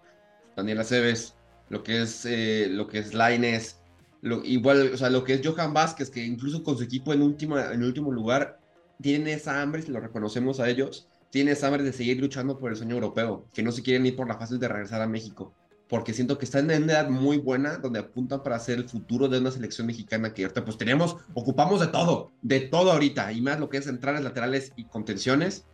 [0.56, 1.36] Daniela Aceves,
[1.70, 3.80] lo que es, eh, lo que es Laines,
[4.22, 7.22] lo, igual, o sea, lo que es Johan Vázquez, que incluso con su equipo en
[7.22, 8.60] último, en último lugar,
[9.00, 12.72] tienen esa hambre, si lo reconocemos a ellos, tienen esa hambre de seguir luchando por
[12.72, 15.54] el sueño europeo, que no se quieren ir por la fase de regresar a México
[15.90, 19.28] porque siento que están en una edad muy buena donde apuntan para ser el futuro
[19.28, 23.42] de una selección mexicana que ahorita pues tenemos, ocupamos de todo, de todo ahorita, y
[23.42, 25.66] más lo que es centrales, laterales y contenciones.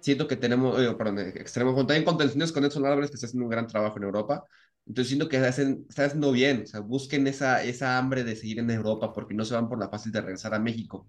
[0.00, 3.50] Siento que tenemos, eh, perdón, extremos, también contenciones con Edson Álvarez que está haciendo un
[3.50, 4.44] gran trabajo en Europa.
[4.84, 8.58] Entonces siento que hacen, está haciendo bien, o sea, busquen esa, esa hambre de seguir
[8.58, 11.06] en Europa porque no se van por la fácil de regresar a México.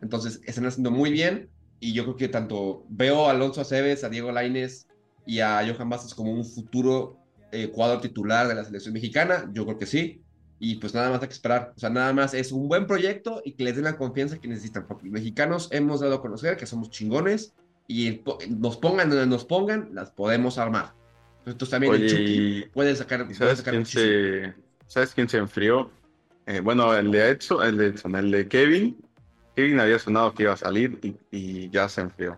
[0.00, 4.08] Entonces están haciendo muy bien y yo creo que tanto veo a Alonso Aceves, a
[4.08, 4.86] Diego Laines
[5.26, 7.18] y a Johan Bastos como un futuro
[7.52, 9.50] eh, cuadro titular de la selección mexicana?
[9.52, 10.22] Yo creo que sí.
[10.58, 11.72] Y pues nada más hay que esperar.
[11.76, 14.48] O sea, nada más es un buen proyecto y que les den la confianza que
[14.48, 14.86] necesitan.
[14.86, 17.54] Porque los mexicanos hemos dado a conocer que somos chingones
[17.88, 20.94] y nos pongan donde nos pongan, las podemos armar.
[21.44, 23.26] Entonces también el Chucky puede sacar.
[23.34, 24.54] ¿sabes, quién se,
[24.86, 25.90] ¿Sabes quién se enfrió?
[26.46, 28.96] Eh, bueno, el de Edson, el de Edson, el de Kevin.
[29.56, 32.36] Kevin había sonado que iba a salir y, ya se enfrió.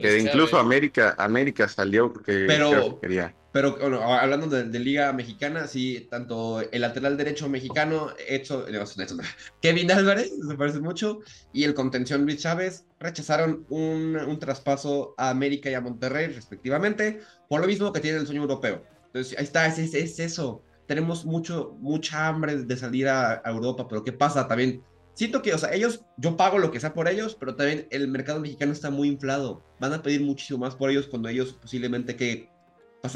[0.00, 3.34] Que incluso América, América salió que, pero, que quería.
[3.50, 8.66] Pero hablando de, Liga Mexicana, sí, tanto el lateral derecho mexicano, hecho,
[9.62, 11.20] Kevin Álvarez, se parece mucho,
[11.52, 17.60] y el contención Luis Chávez rechazaron un, traspaso a América y a Monterrey, respectivamente, por
[17.60, 18.84] lo mismo que tiene el sueño europeo.
[19.06, 20.62] Entonces, ahí está, es, es, eso.
[20.86, 24.46] Tenemos mucho, mucha hambre de salir a, Europa, pero ¿qué pasa?
[24.46, 24.82] También
[25.18, 28.06] siento que, o sea, ellos, yo pago lo que sea por ellos, pero también el
[28.06, 29.64] mercado mexicano está muy inflado.
[29.80, 32.48] Van a pedir muchísimo más por ellos cuando ellos posiblemente que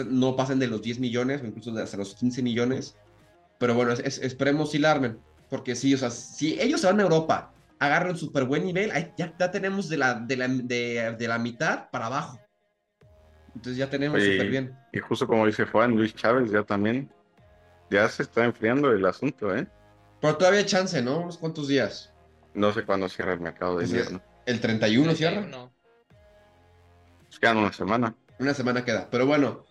[0.07, 2.97] no pasen de los 10 millones o incluso de hasta los 15 millones.
[3.59, 5.21] Pero bueno, esperemos si la armen.
[5.49, 9.33] Porque sí, o sea, si ellos se van a Europa, agarran súper buen nivel, ya,
[9.39, 12.41] ya, tenemos de la, de, la, de, la mitad para abajo.
[13.55, 14.77] Entonces ya tenemos súper bien.
[14.93, 17.13] Y justo como dice Juan, Luis Chávez ya también,
[17.93, 19.69] ya se está enfriando el asunto, ¿eh?
[20.23, 21.18] Pero todavía hay chance, ¿no?
[21.18, 22.12] ¿Unos cuantos días?
[22.55, 24.23] No sé cuándo cierra el mercado de invierno.
[24.47, 25.41] ¿El 31 cierra?
[25.41, 25.73] No.
[27.27, 28.14] Pues quedan una semana.
[28.39, 29.09] Una semana queda.
[29.11, 29.64] Pero bueno,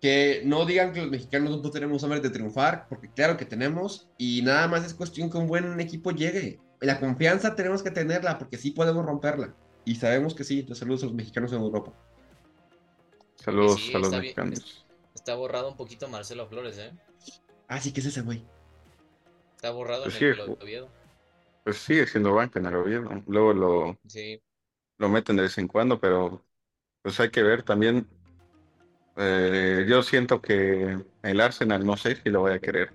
[0.00, 4.08] que no digan que los mexicanos no tenemos hambre de triunfar, porque claro que tenemos,
[4.16, 6.60] y nada más es cuestión que un buen equipo llegue.
[6.80, 9.56] La confianza tenemos que tenerla, porque sí podemos romperla.
[9.84, 10.60] Y sabemos que sí.
[10.60, 11.92] Entonces, saludos a los mexicanos en Europa.
[13.34, 14.86] Saludos a los mexicanos.
[15.16, 16.92] está borrado un poquito Marcelo Flores, ¿eh?
[17.66, 18.44] Ah, sí, que es ese güey.
[19.66, 20.88] Está borrado pues en el Oviedo.
[21.64, 23.10] Pues sigue siendo banca en el Oviedo.
[23.26, 23.98] Luego lo,
[24.98, 26.40] lo meten de vez en cuando, pero
[27.02, 28.06] pues hay que ver también.
[29.16, 32.92] Eh, yo siento que el Arsenal no sé si lo voy a querer.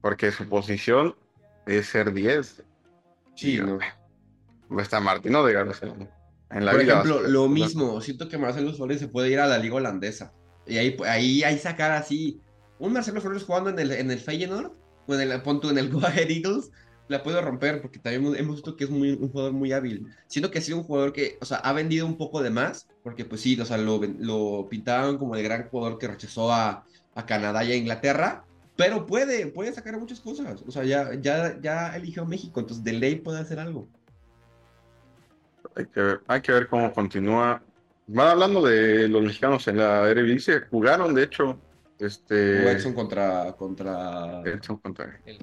[0.00, 1.14] Porque su posición
[1.64, 2.64] es ser 10.
[3.36, 3.78] Sí, no.
[4.80, 5.76] Está Martín Odegaard.
[6.50, 8.00] en la Por ejemplo, lo mismo.
[8.00, 10.32] Siento que Marcelo Suárez se puede ir a la liga holandesa.
[10.66, 12.42] Y ahí, ahí, ahí sacar así
[12.78, 14.72] un Marcelo Flores jugando en el, en el Feyenoord,
[15.08, 16.70] o en el, punto en el Go Eagles,
[17.08, 20.06] la puede romper, porque también hemos visto que es muy, un jugador muy hábil.
[20.26, 22.86] Siento que ha sido un jugador que, o sea, ha vendido un poco de más,
[23.02, 26.84] porque pues sí, o sea, lo, lo pintaban como el gran jugador que rechazó a,
[27.14, 28.44] a Canadá y a Inglaterra,
[28.76, 30.62] pero puede, puede sacar muchas cosas.
[30.66, 33.88] O sea, ya, eligió México, entonces de ley puede hacer algo.
[35.74, 37.60] Hay que ver, hay que ver cómo continúa.
[38.06, 41.58] Van hablando de los mexicanos en la Eredivisie, jugaron de hecho
[41.98, 42.70] este.
[42.70, 43.52] Edson contra.
[43.52, 44.42] contra.
[44.44, 45.20] Edson contra.
[45.24, 45.38] El,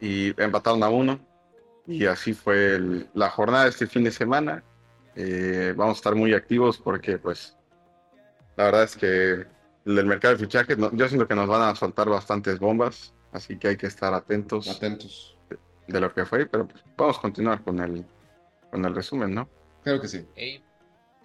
[0.00, 1.20] y empataron a uno.
[1.86, 4.62] Y así fue la jornada de este fin de semana.
[5.16, 7.56] Eh, vamos a estar muy activos porque, pues,
[8.56, 9.46] la verdad es que
[9.86, 13.68] el mercado de fichajes, yo siento que nos van a soltar bastantes bombas, así que
[13.68, 14.68] hay que estar atentos.
[14.68, 15.36] Atentos.
[15.86, 18.04] De, lo que fue, pero pues, vamos a continuar con el,
[18.70, 19.48] con el resumen, ¿no?
[19.82, 20.26] Creo que sí.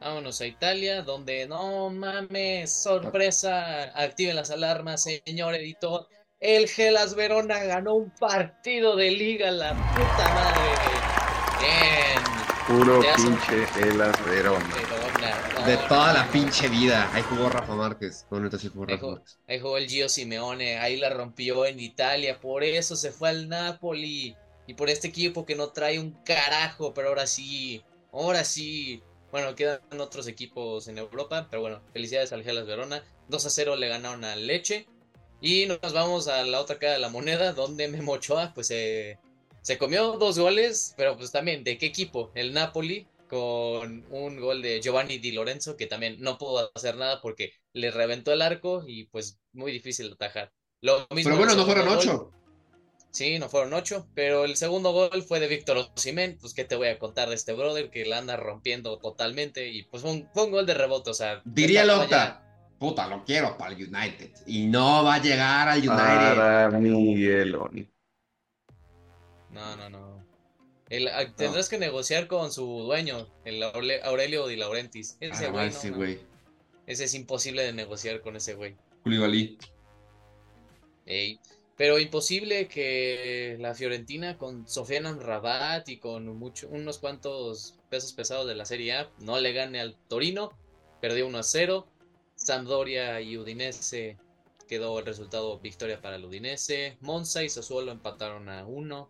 [0.04, 6.10] Vámonos a Italia, donde no mames, sorpresa, activen las alarmas, señor editor.
[6.42, 10.60] El Gelas Verona ganó un partido de liga, la puta madre.
[11.62, 12.24] Bien.
[12.68, 14.76] Puro pinche Gelas Verona.
[15.66, 17.10] De toda la pinche vida.
[17.14, 18.26] Ahí jugó Rafa Márquez.
[18.30, 19.40] jugó Rafa Márquez.
[19.48, 20.80] Ahí jugó el Gio Simeone.
[20.80, 22.42] Ahí la rompió en Italia.
[22.42, 24.36] Por eso se fue al Napoli.
[24.68, 26.94] Y por este equipo que no trae un carajo.
[26.94, 27.82] Pero ahora sí.
[28.12, 29.02] Ahora sí
[29.34, 33.04] bueno, quedan otros equipos en Europa, pero bueno, felicidades al Gelas Verona.
[33.30, 34.86] 2 a 0 le ganaron al Leche.
[35.42, 39.18] Y nos vamos a la otra cara de la moneda, donde Memo Ochoa, pues se
[39.80, 42.30] comió dos goles, pero pues también, ¿de qué equipo?
[42.36, 47.20] El Napoli, con un gol de Giovanni Di Lorenzo, que también no pudo hacer nada
[47.20, 50.54] porque le reventó el arco y pues muy difícil de atajar.
[50.82, 52.30] Lo mismo pero bueno, no fueron ocho.
[53.14, 56.76] Sí, no fueron ocho, pero el segundo gol fue de Víctor Osimhen, pues qué te
[56.76, 60.52] voy a contar de este brother que la anda rompiendo totalmente y pues fue un,
[60.52, 61.40] gol de rebote, o sea...
[61.46, 62.44] Diría Lota,
[62.80, 65.96] puta, lo quiero para el United y no va a llegar al United.
[65.96, 67.88] Para Miguelón.
[69.52, 70.26] No, no, no.
[71.12, 75.18] Ah, tendrás que negociar con su dueño, el Aurelio Di Laurentiis.
[75.20, 76.20] Ese ah, güey,
[76.88, 78.76] Ese es imposible de negociar con ese güey.
[79.04, 79.60] Koulibaly.
[81.06, 81.40] Ey.
[81.76, 88.48] Pero imposible que la Fiorentina con Sofian Rabat y con mucho, unos cuantos pesos pesados
[88.48, 90.52] de la Serie A no le gane al Torino.
[91.02, 91.88] Perdió 1 a 0.
[92.36, 94.18] Sampdoria y Udinese
[94.68, 96.98] quedó el resultado victoria para el Udinese.
[97.02, 99.10] Monza y Sassuolo empataron a 1.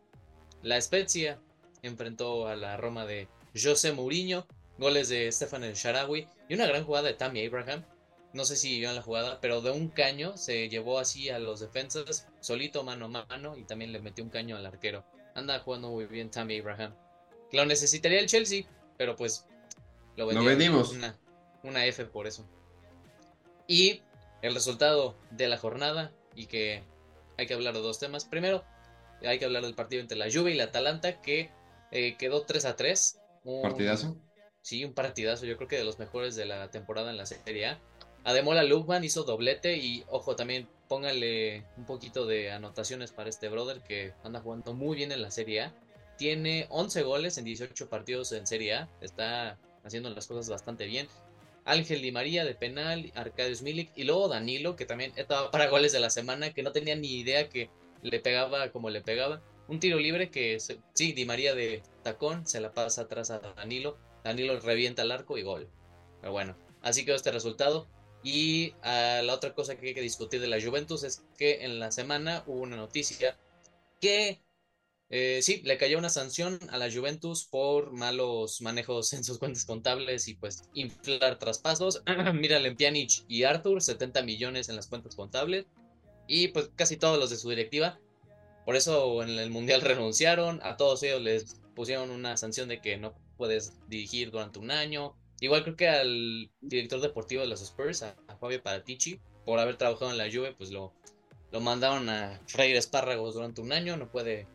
[0.63, 1.39] La Spezia
[1.81, 3.27] enfrentó a la Roma de
[3.61, 4.47] José Mourinho.
[4.77, 7.85] Goles de Stefan El Sharawi y una gran jugada de Tammy Abraham
[8.33, 11.59] no sé si vio la jugada, pero de un caño se llevó así a los
[11.59, 15.05] defensas, solito mano a mano, y también le metió un caño al arquero.
[15.35, 16.95] Anda jugando muy bien Tammy Abraham.
[17.51, 18.65] Lo necesitaría el Chelsea,
[18.97, 19.45] pero pues
[20.15, 20.91] lo, vendimos.
[20.91, 21.15] Una,
[21.63, 22.45] una F por eso.
[23.67, 24.01] Y
[24.41, 26.83] el resultado de la jornada, y que
[27.37, 28.25] hay que hablar de dos temas.
[28.25, 28.63] Primero,
[29.23, 31.51] hay que hablar del partido entre la Juve y la Atalanta, que
[31.91, 33.19] eh, quedó 3 a 3.
[33.43, 34.17] Un, ¿Partidazo?
[34.61, 37.67] Sí, un partidazo, yo creo que de los mejores de la temporada en la Serie
[37.67, 37.79] A.
[38.23, 43.81] Ademola Lukman hizo doblete y ojo también póngale un poquito de anotaciones para este brother
[43.81, 45.73] que anda jugando muy bien en la Serie A.
[46.17, 48.89] Tiene 11 goles en 18 partidos en Serie A.
[49.01, 51.07] Está haciendo las cosas bastante bien.
[51.65, 55.91] Ángel Di María de penal, Arcadius Milik y luego Danilo que también estaba para goles
[55.91, 57.69] de la semana que no tenía ni idea que
[58.01, 59.41] le pegaba como le pegaba.
[59.67, 63.97] Un tiro libre que, sí, Di María de tacón se la pasa atrás a Danilo.
[64.23, 65.69] Danilo revienta el arco y gol.
[66.21, 67.87] Pero bueno, así quedó este resultado.
[68.23, 71.79] Y ah, la otra cosa que hay que discutir de la Juventus es que en
[71.79, 73.37] la semana hubo una noticia
[73.99, 74.41] que
[75.15, 79.63] eh, sí, le cayó una sanción a la Juventus por malos manejos en sus cuentas
[79.63, 82.01] contables y pues inflar traspasos.
[82.33, 85.67] Mira, Lempianich y Arthur, 70 millones en las cuentas contables.
[86.27, 87.99] Y pues casi todos los de su directiva.
[88.65, 90.59] Por eso en el Mundial renunciaron.
[90.63, 95.15] A todos ellos les pusieron una sanción de que no puedes dirigir durante un año.
[95.43, 100.09] Igual creo que al director deportivo de los Spurs, a, Fabio Paratici, por haber trabajado
[100.09, 100.93] en la Juve, pues lo,
[101.51, 104.47] lo mandaron a freír espárragos durante un año, no puede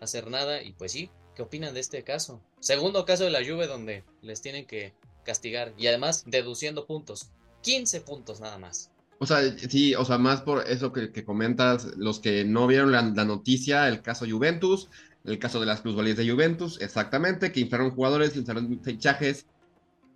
[0.00, 2.42] hacer nada y pues sí, ¿qué opinan de este caso?
[2.58, 7.30] Segundo caso de la Juve donde les tienen que castigar y además deduciendo puntos,
[7.60, 8.90] 15 puntos nada más.
[9.20, 13.02] O sea, sí, o sea, más por eso que, comentas, los que no vieron la,
[13.02, 14.88] noticia, el caso Juventus,
[15.24, 19.46] el caso de las plusvalías de Juventus, exactamente, que inflaron jugadores, inflaron fichajes,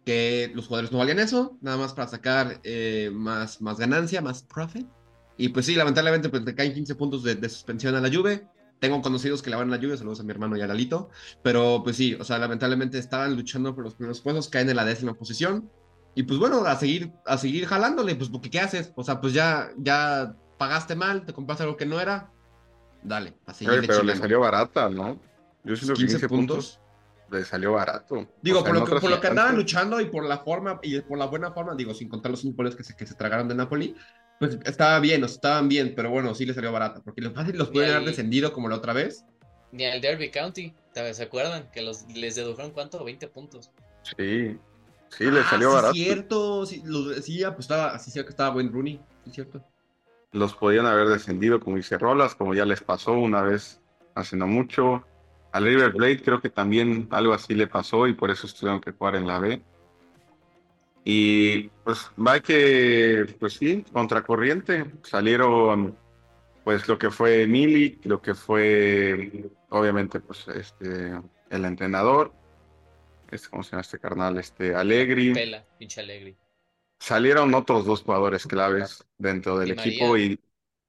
[0.06, 4.44] que los jugadores no valían eso, nada más para sacar eh, más, más ganancia, más
[4.44, 4.86] profit.
[5.36, 8.46] Y pues sí, lamentablemente pues, te caen 15 puntos de, suspensión a la Juve.
[8.78, 11.10] Tengo conocidos que la van a la Juve, saludos a mi hermano y a Lalito.
[11.42, 14.84] Pero pues sí, o sea, lamentablemente estaban luchando por los primeros puestos, caen en la
[14.84, 15.68] décima posición.
[16.14, 18.92] Y pues bueno, a seguir, a seguir jalándole, pues porque ¿qué haces?
[18.94, 22.30] O sea, pues ya, ya pagaste mal, te compraste algo que no era.
[23.02, 23.84] Dale, a seguir.
[23.84, 25.20] pero le salió barata, ¿no?
[25.64, 26.80] Yo siento 15, 15 puntos
[27.30, 28.28] le salió barato.
[28.42, 31.18] Digo, por, lo que, por lo que andaban luchando y por la forma y por
[31.18, 33.54] la buena forma, digo, sin contar los cinco goles que se, que se tragaron de
[33.54, 33.96] Napoli,
[34.38, 37.56] pues estaba bien, o estaban bien, pero bueno, sí le salió barato, porque los fácil
[37.56, 39.24] los pueden haber descendido como la otra vez.
[39.72, 41.70] Ni al Derby County, ¿se acuerdan?
[41.70, 43.70] Que los, les dedujeron cuánto, 20 puntos.
[44.02, 44.56] Sí,
[45.08, 45.94] sí, le ah, salió barato.
[45.94, 49.64] cierto, sí, lo, sí, pues estaba, así que estaba buen Rooney, es cierto.
[50.32, 53.80] Los podían haber descendido, como dice Rolas, como ya les pasó una vez
[54.14, 55.04] hace no mucho
[55.56, 58.92] al River Plate creo que también algo así le pasó y por eso tuvieron que
[58.92, 59.62] jugar en la B.
[61.04, 64.84] Y pues va que, pues sí, contracorriente.
[65.02, 65.96] Salieron
[66.62, 71.12] pues lo que fue Mili, lo que fue obviamente pues este
[71.48, 72.32] el entrenador,
[73.30, 74.36] este, ¿cómo se llama este carnal?
[74.36, 75.32] Este Alegri.
[75.32, 76.36] Pela, pinche Alegri.
[76.98, 80.38] Salieron otros dos jugadores claves dentro del equipo y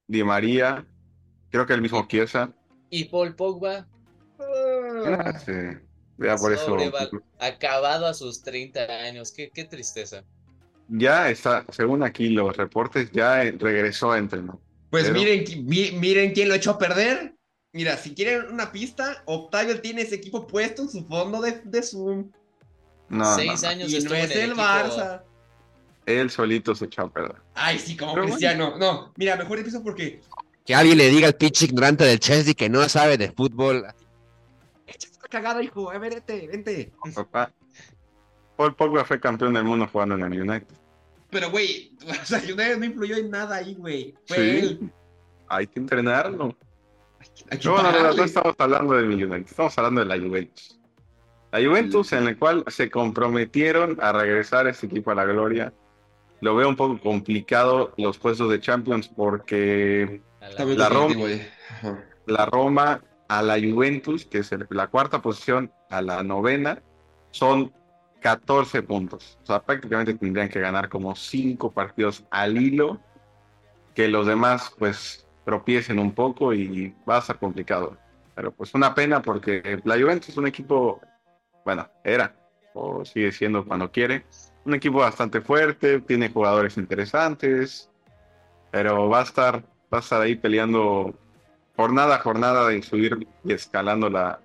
[0.08, 0.86] Di María,
[1.52, 2.52] creo que el mismo Chiesa.
[2.90, 3.88] Y Paul Pogba,
[5.06, 5.52] Ah, sí.
[6.18, 6.78] Ya por eso.
[7.40, 9.32] Acabado a sus 30 años.
[9.32, 10.24] Qué, qué, tristeza.
[10.90, 14.56] Ya está, según aquí los reportes, ya regresó a entrenar.
[14.90, 15.44] Pues miren,
[16.00, 17.36] miren quién lo echó a perder.
[17.74, 21.84] Mira, si quieren una pista, Octavio tiene ese equipo puesto en su fondo de, de
[21.84, 22.32] Zoom.
[23.10, 25.22] No, Seis años y no es el, Barça.
[26.06, 27.36] Él solito se echó a perder.
[27.54, 28.78] Ay, sí, como Cristiano.
[28.78, 30.22] No, mira, mejor empiezo porque.
[30.66, 33.86] Que alguien le diga al pinche ignorante del Chelsea que no sabe de fútbol
[35.30, 35.92] cagada, hijo.
[35.92, 36.92] A ver, vente, vente.
[37.14, 37.52] Papá.
[38.56, 40.76] Paul Pogba fue campeón del mundo jugando en el United.
[41.30, 44.16] Pero, güey, o sea, United no influyó en nada ahí, güey.
[44.26, 44.80] sí.
[45.50, 46.58] Hay que entrenarlo.
[47.64, 50.78] no, no, no, estamos hablando de United, estamos hablando de la Juventus.
[51.54, 55.74] La Juventus en la cual se comprometieron a regresar ese equipo a la gloria.
[56.42, 60.22] Lo veo un poco complicado los puestos de Champions porque
[60.78, 61.16] la Roma,
[62.26, 66.82] la Roma a la Juventus, que es la cuarta posición, a la novena,
[67.32, 67.74] son
[68.22, 69.38] 14 puntos.
[69.44, 73.00] O sea, prácticamente tendrían que ganar como 5 partidos al hilo,
[73.94, 77.98] que los demás pues tropiecen un poco y va a ser complicado.
[78.36, 81.02] Pero pues una pena porque la Juventus es un equipo,
[81.66, 82.36] bueno, era,
[82.74, 84.26] o sigue siendo cuando quiere,
[84.66, 87.90] un equipo bastante fuerte, tiene jugadores interesantes,
[88.72, 91.16] pero va a estar, va a estar ahí peleando
[91.78, 94.42] jornada a jornada de subir y escalando la,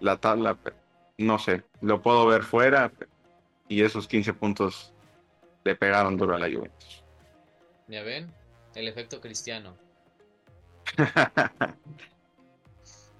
[0.00, 0.58] la tabla,
[1.18, 2.90] no sé, lo puedo ver fuera
[3.68, 4.92] y esos 15 puntos
[5.64, 7.04] le pegaron duro a la Juventus.
[7.88, 8.32] ¿Ya ven?
[8.74, 9.76] El efecto cristiano.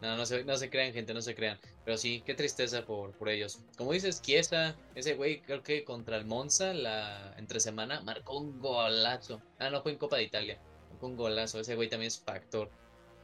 [0.00, 1.58] no, no se, no se crean, gente, no se crean.
[1.84, 3.60] Pero sí, qué tristeza por, por ellos.
[3.76, 8.58] Como dices, Chiesa, ese güey, creo que contra el Monza, la entre semana, marcó un
[8.60, 9.42] golazo.
[9.58, 10.58] Ah, no, fue en Copa de Italia.
[10.90, 11.60] Marcó un golazo.
[11.60, 12.70] Ese güey también es factor.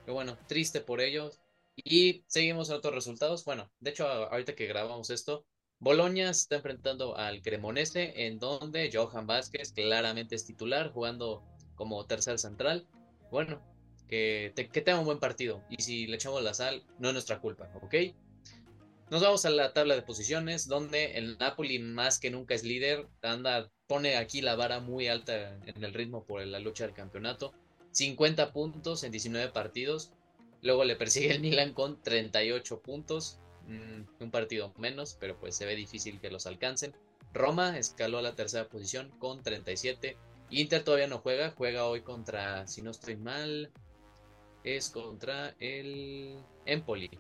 [0.09, 1.39] Pero bueno, triste por ellos.
[1.77, 3.45] Y seguimos en otros resultados.
[3.45, 5.45] Bueno, de hecho, ahorita que grabamos esto,
[5.81, 11.45] Boloña está enfrentando al Cremonese, en donde Johan Vázquez claramente es titular, jugando
[11.75, 12.87] como tercer central.
[13.31, 13.61] Bueno,
[14.09, 15.63] que, que tenga un buen partido.
[15.69, 17.95] Y si le echamos la sal, no es nuestra culpa, ¿ok?
[19.11, 23.07] Nos vamos a la tabla de posiciones, donde el Napoli más que nunca es líder,
[23.21, 27.53] anda, pone aquí la vara muy alta en el ritmo por la lucha del campeonato.
[27.99, 30.13] 50 puntos en 19 partidos.
[30.63, 33.41] Luego le persigue el Milan con 38 puntos.
[33.67, 36.95] Mm, un partido menos, pero pues se ve difícil que los alcancen.
[37.35, 40.17] Roma escaló a la tercera posición con 37.
[40.51, 43.71] Inter todavía no juega, juega hoy contra, si no estoy mal,
[44.63, 47.11] es contra el Empoli.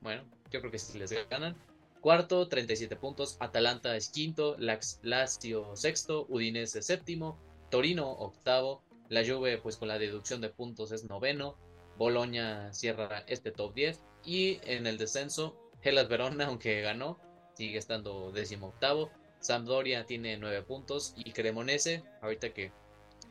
[0.00, 1.56] Bueno, yo creo que si les ganan.
[2.00, 3.36] Cuarto, 37 puntos.
[3.38, 4.56] Atalanta es quinto.
[4.58, 6.24] Lazio sexto.
[6.30, 7.38] Udinese séptimo.
[7.70, 8.82] Torino octavo.
[9.12, 11.58] La Juve, pues con la deducción de puntos, es noveno.
[11.98, 14.00] Boloña cierra este top 10.
[14.24, 17.20] Y en el descenso, Hellas Verona, aunque ganó,
[17.52, 19.10] sigue estando décimo octavo.
[19.38, 21.12] Sampdoria tiene 9 puntos.
[21.14, 22.72] Y Cremonese, ahorita que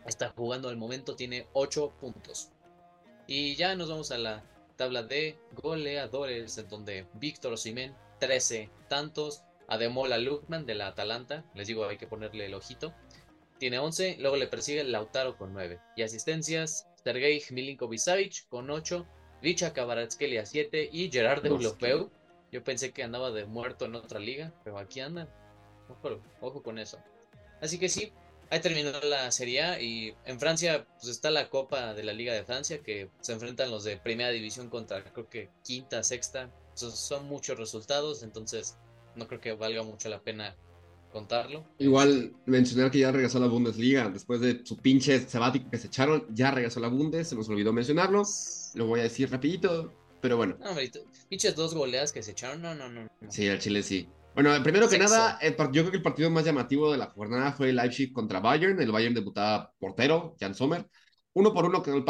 [0.05, 2.51] está jugando al momento, tiene 8 puntos.
[3.25, 4.43] Y ya nos vamos a la
[4.75, 9.41] tabla de goleadores, en donde Víctor Osimhen, 13 tantos.
[9.67, 12.93] Ademola Lukman de la Atalanta, les digo, hay que ponerle el ojito.
[13.61, 15.79] Tiene 11, luego le persigue Lautaro con 9.
[15.95, 19.05] Y asistencias, Sergei Milinkovic con 8,
[19.43, 22.09] Richa Kavaratskelia 7 y Gerard de Ulofeu.
[22.51, 25.27] Yo pensé que andaba de muerto en otra liga, pero aquí anda.
[26.41, 26.97] Ojo, con eso.
[27.61, 28.11] Así que sí,
[28.49, 32.33] ahí terminó la Serie A y en Francia pues está la Copa de la Liga
[32.33, 36.49] de Francia que se enfrentan los de Primera División contra creo que quinta, sexta.
[36.73, 38.79] son muchos resultados, entonces
[39.15, 40.55] no creo que valga mucho la pena
[41.11, 41.65] contarlo.
[41.77, 45.87] Igual mencionar que ya regresó a la Bundesliga después de su pinche sabático que se
[45.87, 48.23] echaron, ya regresó a la Bundes, se nos olvidó mencionarlo.
[48.75, 50.57] Lo voy a decir rapidito, pero bueno.
[50.59, 50.75] No,
[51.29, 53.07] pinches dos goleadas que se echaron, no, no, no.
[53.29, 54.07] Sí, al Chile sí.
[54.33, 57.69] Bueno, primero que nada, yo creo que el partido más llamativo de la jornada fue
[57.69, 58.81] el Leipzig contra Bayern.
[58.81, 60.87] El Bayern debutaba portero, Jan Sommer.
[61.33, 62.05] Uno por uno quedó el,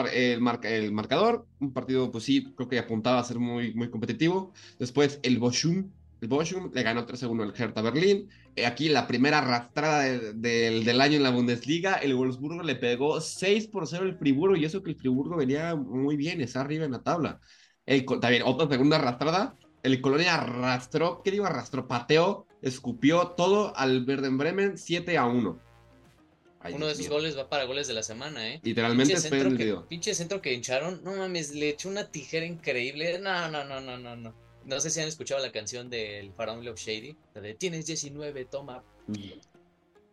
[0.63, 1.47] el, marcador.
[1.59, 4.53] Un partido, pues sí, creo que apuntaba a ser muy, muy competitivo.
[4.77, 5.91] Después el Bochum,
[6.21, 8.29] el Bochum le ganó 3-1 el Hertha Berlín.
[8.55, 11.95] Eh, aquí la primera arrastrada del año en la Bundesliga.
[11.95, 14.55] El Wolfsburgo le pegó 6 por 0 el Friburgo.
[14.55, 17.39] Y eso que el Friburgo venía muy bien, está arriba en la tabla.
[17.85, 21.45] El, también otra segunda arrastrada el Colonia arrastró, ¿qué digo?
[21.45, 25.59] Arrastró, pateó, escupió todo al Verden Bremen 7 a 1.
[26.73, 28.59] Uno de esos goles va para goles de la semana, ¿eh?
[28.61, 31.03] Literalmente pinche centro, que, pinche centro que hincharon.
[31.03, 33.17] No mames, le echó una tijera increíble.
[33.17, 34.35] No, no, no, no, no, no.
[34.65, 37.15] No sé si han escuchado la canción del Faraón Love Shady.
[37.33, 38.83] La de Tienes 19, toma.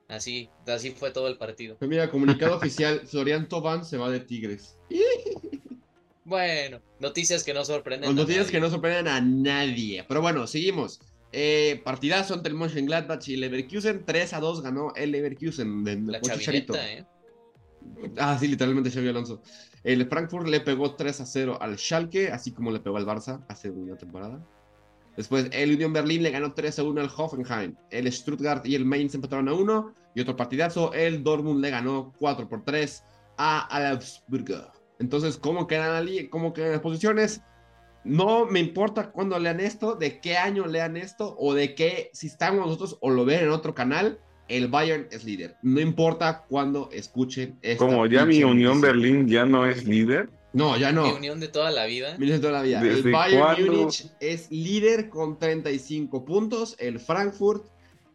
[0.08, 1.76] Así, así fue todo el partido.
[1.76, 4.78] Pues mira, comunicado oficial, Florian Toban se va de Tigres.
[6.28, 8.14] Bueno, noticias que no sorprenden.
[8.14, 10.04] Noticias que no sorprenden a nadie.
[10.06, 11.00] Pero bueno, seguimos.
[11.32, 14.04] Eh, partidazo entre el Mönchengladbach y Leverkusen.
[14.04, 15.84] 3 a 2 ganó el Leverkusen.
[15.84, 17.06] De, La chavineta, ¿eh?
[18.18, 19.40] Ah, sí, literalmente Xavi Alonso.
[19.84, 23.44] El Frankfurt le pegó 3 a 0 al Schalke, así como le pegó al Barça
[23.48, 24.44] hace una temporada.
[25.16, 27.74] Después el Union Berlin le ganó 3 a 1 al Hoffenheim.
[27.90, 29.94] El Stuttgart y el Mainz empataron a 1.
[30.14, 33.02] Y otro partidazo, el Dortmund le ganó 4 por 3
[33.36, 34.70] a Augsburg.
[34.98, 37.42] Entonces, ¿cómo quedan, cómo quedan las posiciones?
[38.04, 42.28] No me importa cuándo lean esto, de qué año lean esto, o de qué, si
[42.28, 45.56] estamos nosotros o lo ven en otro canal, el Bayern es líder.
[45.62, 47.86] No importa cuándo escuchen esto.
[47.86, 50.30] Como ya mi Unión Berlín ya no es líder.
[50.52, 51.04] No, ya no.
[51.04, 52.16] Mi unión de toda la vida.
[52.18, 52.80] Mi de toda la vida.
[52.80, 56.74] El Bayern Múnich es líder con 35 puntos.
[56.78, 57.66] El Frankfurt,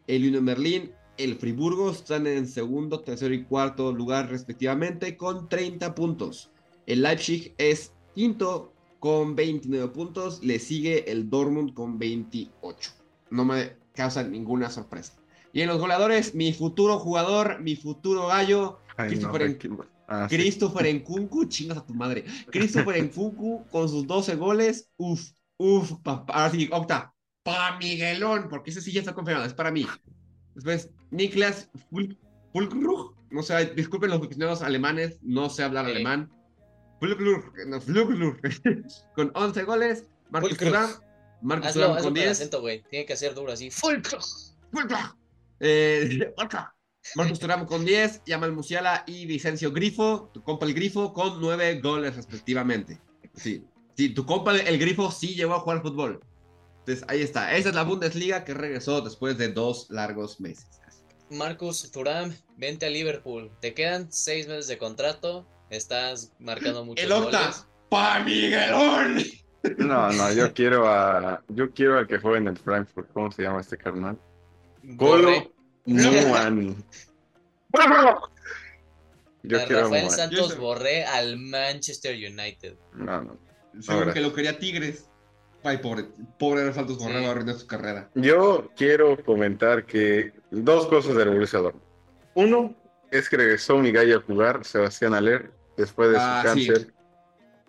[0.08, 5.94] el Unión Berlín, el Friburgo están en segundo, tercero y cuarto lugar respectivamente con 30
[5.94, 6.50] puntos.
[6.88, 10.44] El Leipzig es quinto con 29 puntos.
[10.44, 12.92] Le sigue el Dortmund con 28.
[13.30, 15.14] No me causa ninguna sorpresa.
[15.54, 19.56] Y en los goleadores, mi futuro jugador, mi futuro gallo, Christopher,
[20.08, 20.28] ah,
[20.94, 22.26] Nkunku, chingas a tu madre.
[22.52, 24.90] Christopher Nkunku con sus 12 goles.
[24.98, 25.22] Uf,
[25.58, 26.34] uf, papá.
[26.34, 27.14] Ahora sí, Octa.
[27.44, 29.86] Pa Miguelón, porque ese sí ya está confirmado, es para mí.
[30.56, 31.70] Después, Niklas
[32.52, 33.16] Fulkrug.
[33.30, 36.32] No sé, disculpen los aficionados alemanes, no sé hablar alemán.
[39.16, 40.06] con 11 goles.
[40.32, 40.90] Marcus Thuram.
[41.42, 42.32] Marcus Thuram con 10.
[42.32, 43.70] Acento, Tiene que ser duro así.
[45.60, 46.34] Eh,
[47.16, 48.24] Marcus Thuram con 10.
[48.26, 50.32] Yamal Musiala y Vicencio Grifo.
[50.34, 53.02] Tu compa el Grifo con 9 goles respectivamente.
[53.36, 53.66] Sí.
[53.96, 56.22] Sí, tu compa el Grifo sí llegó a jugar fútbol.
[56.80, 57.56] Entonces ahí está.
[57.56, 60.68] Esa es la Bundesliga que regresó después de dos largos meses.
[61.30, 63.52] Marcus Thuram, vente a Liverpool.
[63.62, 65.48] Te quedan seis meses de contrato.
[65.70, 67.52] Estás marcando muchos El Octa,
[67.90, 69.24] ¡Pa Miguelón!
[69.78, 71.42] No, no, yo quiero a.
[71.48, 73.10] Yo quiero a que juegue en el Frankfurt.
[73.14, 74.20] ¿Cómo se llama este carnal?
[74.84, 75.52] Golo
[75.86, 76.76] Muani.
[79.44, 82.76] Yo a quiero Rafael Santos Borré al Manchester United.
[82.94, 83.38] No, no.
[83.82, 85.10] Seguro que lo quería Tigres.
[85.64, 86.06] Ay, pobre,
[86.38, 88.10] pobre Santos Borré va a arruinar su carrera.
[88.16, 91.60] Yo quiero comentar que dos cosas del Borussia
[92.36, 92.76] Uno
[93.12, 96.94] es que regresó mi gallo a jugar, Sebastián Aler, después de su ah, cáncer.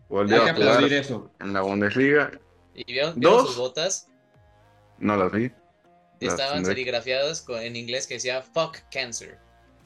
[0.08, 1.30] Volvió a jugar eso.
[1.40, 2.32] en la Bundesliga.
[2.74, 3.48] ¿Y vieron, ¿Dos?
[3.48, 4.08] sus botas?
[4.98, 5.52] No las vi.
[6.28, 9.38] Estaban serigrafiadas en inglés que decía fuck cancer.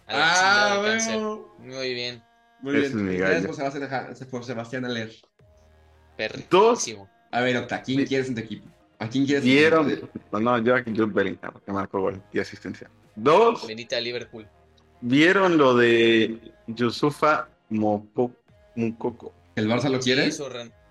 [0.06, 1.54] ah, bueno.
[1.58, 2.22] Muy bien.
[2.60, 3.18] Muy bien.
[3.18, 5.12] Gracias por Sebastián, a leer.
[6.16, 7.08] Perrísimo.
[7.30, 8.66] A ver, Octa, ¿quién quieres en tu equipo?
[8.98, 10.10] ¿A quién quieres Vieron.
[10.32, 12.90] No, no, yo aquí Jude Bellingham, que marcó gol y asistencia.
[13.14, 13.66] Dos.
[13.66, 14.48] Venite a Liverpool.
[15.00, 18.34] ¿Vieron lo de Yusufa Mukoko?
[19.54, 20.32] ¿El Barça lo quiere?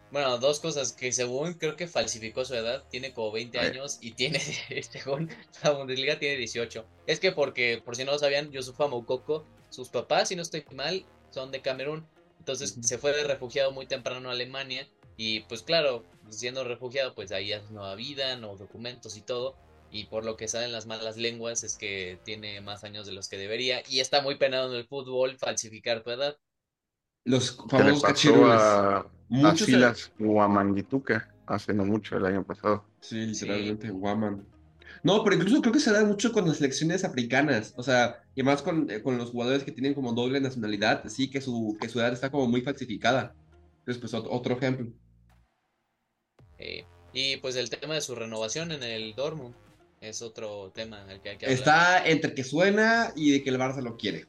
[0.10, 4.12] Bueno, dos cosas que según creo que falsificó su edad, tiene como 20 años y
[4.12, 4.40] tiene,
[4.90, 5.30] según
[5.64, 6.86] la Bundesliga, tiene 18.
[7.08, 10.64] Es que porque, por si no lo sabían, Yusufa Moukoko, sus papás, si no estoy
[10.74, 12.08] mal, son de Camerún.
[12.40, 14.88] Entonces se fue de refugiado muy temprano a Alemania
[15.18, 19.56] y pues claro, siendo refugiado, pues ahí hace nueva vida, nuevos documentos y todo.
[19.92, 23.30] Y por lo que salen las malas lenguas es que tiene más años de los
[23.30, 26.38] que debería y está muy penado en el fútbol falsificar tu edad.
[27.28, 28.60] Los famosos cachirules.
[28.60, 29.06] A,
[29.44, 32.86] a Silas Guamangituca hace no mucho, el año pasado.
[33.02, 34.46] Sí, literalmente, Guaman.
[35.04, 38.44] No, pero incluso creo que se da mucho con las selecciones africanas, o sea, y
[38.44, 41.90] más con, eh, con los jugadores que tienen como doble nacionalidad, sí, que su, que
[41.90, 43.34] su edad está como muy falsificada.
[43.80, 44.88] Entonces, pues otro ejemplo.
[46.58, 49.54] Eh, y pues el tema de su renovación en el Dortmund
[50.02, 51.60] es otro tema al que hay que hablar.
[51.60, 54.26] Está entre que suena y de que el Barça lo quiere.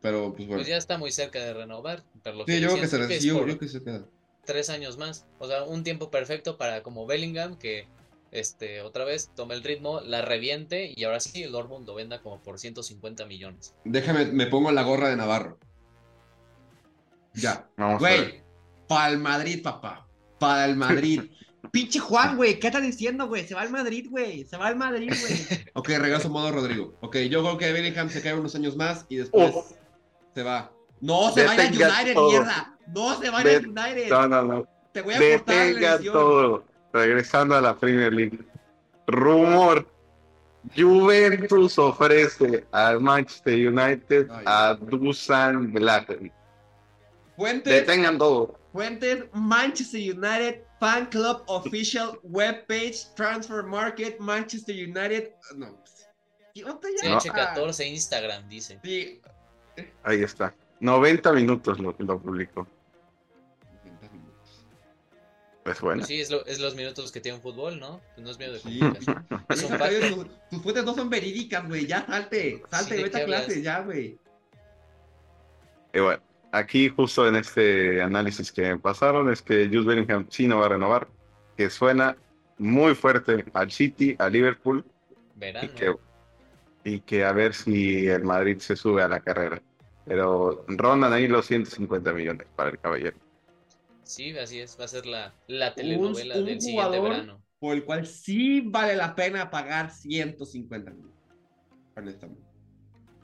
[0.00, 0.60] Pero pues bueno.
[0.60, 2.02] Pues ya está muy cerca de renovar.
[2.46, 4.04] sí, yo creo que se recibió, yo que se queda.
[4.44, 5.26] Tres años más.
[5.38, 7.86] O sea, un tiempo perfecto para como Bellingham que
[8.30, 12.22] este otra vez tome el ritmo, la reviente y ahora sí el Dortmund lo venda
[12.22, 13.74] como por 150 millones.
[13.84, 15.58] Déjame, me pongo la gorra de Navarro.
[17.34, 17.68] Ya.
[17.98, 18.42] Güey,
[18.88, 20.08] para el Madrid, papá.
[20.38, 21.22] Para el Madrid.
[21.72, 23.46] Pinche Juan, güey, ¿qué estás diciendo, güey?
[23.46, 24.44] Se va al Madrid, güey.
[24.44, 25.64] Se va al Madrid, güey.
[25.74, 26.94] ok, regreso modo Rodrigo.
[27.00, 29.54] Ok, yo creo que Bellingham se queda unos años más y después
[30.34, 30.70] se va.
[31.00, 32.78] No se va a ir United, mierda.
[32.94, 34.08] No se va a ir a United.
[34.10, 34.68] No, no, no.
[34.92, 36.64] Te voy a cortar la todo.
[36.92, 38.38] Regresando a la Premier League.
[39.06, 39.86] Rumor.
[40.76, 46.30] Juventus ofrece al Manchester United a Dusan Blatter.
[47.36, 47.72] Fuentes.
[47.72, 48.58] Detengan todo.
[48.72, 55.32] Fuentes Manchester United Fan Club Official Webpage Transfer Market Manchester United.
[55.56, 55.80] No.
[56.54, 58.78] CH14 Instagram dice.
[58.82, 59.20] Sí,
[60.02, 60.54] Ahí está.
[60.80, 62.66] 90 minutos lo, lo publicó.
[63.84, 64.66] 90 minutos.
[65.64, 66.00] Pues bueno.
[66.00, 68.00] Pues sí, es, lo, es, los minutos que tiene un fútbol, ¿no?
[68.14, 68.80] Pues no es miedo de sí.
[69.48, 71.86] Es un tus, fuentes no son verídicas, güey.
[71.86, 72.62] Ya salte.
[72.70, 74.18] Salte, vete a clase, ya, güey.
[75.92, 76.22] Y bueno,
[76.52, 80.70] aquí justo en este análisis que pasaron es que Jules Bellingham sí no va a
[80.70, 81.08] renovar,
[81.56, 82.16] que suena
[82.58, 84.84] muy fuerte al City, a Liverpool.
[85.34, 85.66] Verano.
[85.66, 85.94] Y que,
[86.84, 89.60] y que a ver si el Madrid se sube a la carrera.
[90.10, 93.16] Pero rondan ahí los 150 millones para el caballero.
[94.02, 97.40] Sí, así es, va a ser la, la telenovela del siguiente verano.
[97.60, 101.14] Por el cual sí vale la pena pagar 150 millones.
[101.96, 102.42] Honestamente.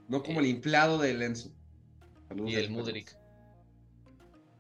[0.07, 1.51] No como el inflado de Lenzo.
[2.37, 3.16] y el Mudrik.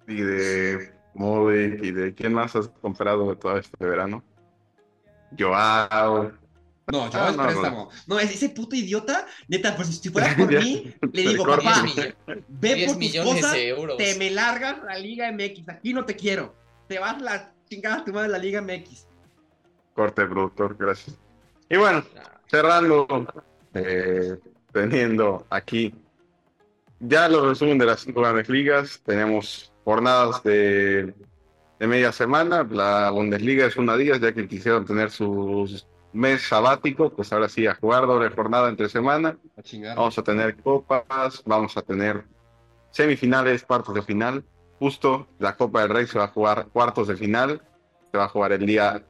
[0.08, 4.24] Y de Modric y de quién más has comprado de todo este verano.
[5.38, 6.32] Joao.
[6.92, 7.90] No, yo ah, es préstamo.
[8.06, 11.84] No, ese puto idiota, neta, pues si fuera por mí, le digo, papá,
[12.48, 13.56] ve por tus cosas,
[13.98, 15.68] te me largas la Liga MX.
[15.68, 16.54] Aquí no te quiero.
[16.86, 19.06] Te vas la chingada tu madre de la Liga MX.
[19.94, 21.16] Corte, productor, gracias.
[21.68, 22.04] Y bueno,
[22.46, 23.06] cerrando,
[23.74, 24.36] eh,
[24.72, 25.92] teniendo aquí
[27.00, 29.00] ya los resumen de las cinco grandes ligas.
[29.04, 31.14] Tenemos jornadas de,
[31.80, 32.64] de media semana.
[32.70, 37.66] La Bundesliga es una día, ya que quisieron tener sus mes sabático, pues ahora sí,
[37.66, 39.36] a jugar doble jornada entre semana.
[39.94, 42.24] vamos a tener copas, vamos a tener
[42.90, 44.44] semifinales, cuartos de final.
[44.78, 47.62] Justo la Copa del Rey se va a jugar cuartos de final,
[48.10, 49.04] se va a jugar el día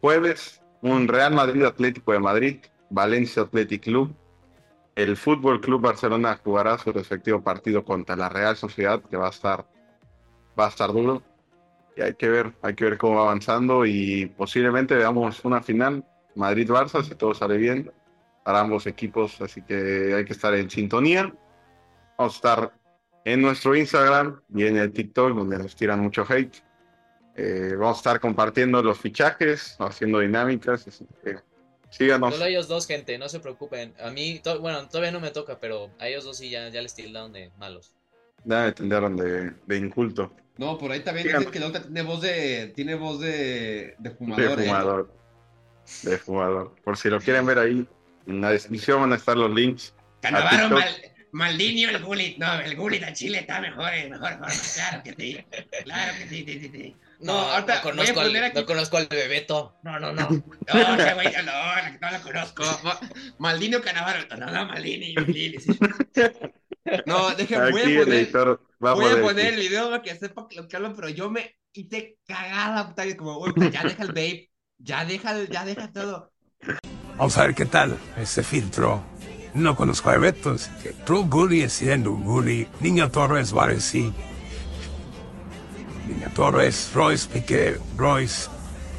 [0.00, 0.60] jueves.
[0.80, 2.58] Un Real Madrid Atlético de Madrid,
[2.90, 4.14] Valencia Athletic Club.
[4.94, 9.30] El Fútbol Club Barcelona jugará su respectivo partido contra la Real Sociedad, que va a
[9.30, 9.64] estar,
[10.58, 11.22] va a estar duro.
[11.96, 16.04] Y hay que ver, hay que ver cómo va avanzando y posiblemente veamos una final
[16.38, 17.90] Madrid-Barça, si todo sale bien,
[18.44, 21.34] para ambos equipos, así que hay que estar en sintonía.
[22.16, 22.72] Vamos a estar
[23.24, 26.56] en nuestro Instagram y en el TikTok, donde nos tiran mucho hate.
[27.36, 31.36] Eh, vamos a estar compartiendo los fichajes, haciendo dinámicas, así que
[31.90, 32.34] síganos.
[32.34, 33.94] Solo ellos dos, gente, no se preocupen.
[34.02, 36.94] A mí, bueno, todavía no me toca, pero a ellos dos sí ya, ya les
[36.94, 37.94] tildaron de malos.
[38.44, 40.32] Ya me tildaron de, de inculto.
[40.56, 44.56] No, por ahí también dicen que tiene voz de, tiene voz de, de fumador.
[44.56, 45.04] De ¿eh?
[46.02, 46.74] De jugador.
[46.84, 47.86] Por si lo quieren ver ahí,
[48.26, 49.94] en la descripción van a estar los links.
[50.20, 50.78] Canavaro,
[51.32, 52.38] Maldini o el Gullit.
[52.38, 54.48] No, el Gullit a Chile está mejor, eh, mejor forma.
[54.74, 55.44] Claro que sí.
[55.84, 56.96] Claro que sí, sí, sí.
[57.20, 58.58] No, no, ahorita no conozco, al, aquí...
[58.58, 59.76] no conozco al Bebeto.
[59.82, 60.28] No, no, no.
[60.28, 61.52] No, ese güey, no,
[62.00, 62.64] no lo conozco.
[63.38, 64.20] Maldini o Canavaro.
[64.38, 65.58] No, no, Maldini, Maldini.
[65.58, 65.78] Sí.
[67.04, 70.76] No, déjenme, voy a poner, voy a poner el video para que sepa lo que
[70.76, 74.47] hablo, pero yo me hice cagada, como, güey, ya deja el vape,
[74.78, 76.32] ya deja, ya deja todo.
[77.16, 79.02] Vamos a ver qué tal ese filtro.
[79.54, 82.68] No conozco a Beto, que True Gully es siendo un Gully.
[82.80, 84.12] Niño Torres, sí.
[86.06, 88.48] Niño Torres, Royce Piqué, Royce,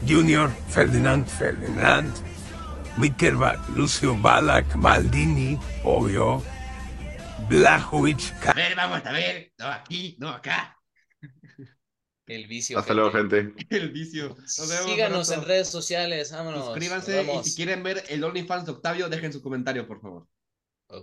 [0.07, 2.13] Junior, Ferdinand, Ferdinand,
[2.97, 6.43] Wickerbach, Lucio Balak, Maldini, obvio,
[7.47, 8.47] Blajovic.
[8.47, 10.78] A ver, vamos a ver, no aquí, no acá.
[12.29, 12.77] El vicio.
[12.77, 13.53] Hasta luego, gente.
[13.69, 14.37] El vicio.
[14.45, 16.65] Síganos en redes sociales, vámonos.
[16.65, 20.27] Suscríbanse y si quieren ver el OnlyFans de Octavio, dejen su comentario, por favor.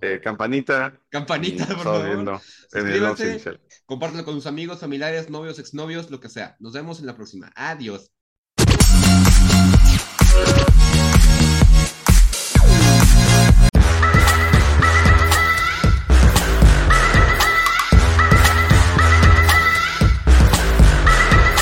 [0.03, 1.01] Eh, campanita.
[1.09, 2.41] Campanita, por favor.
[2.71, 6.57] Suscríbanse, compártelo con sus amigos, familiares, novios, exnovios, lo que sea.
[6.61, 7.53] Nos vemos en la próxima.
[7.57, 8.13] Adiós.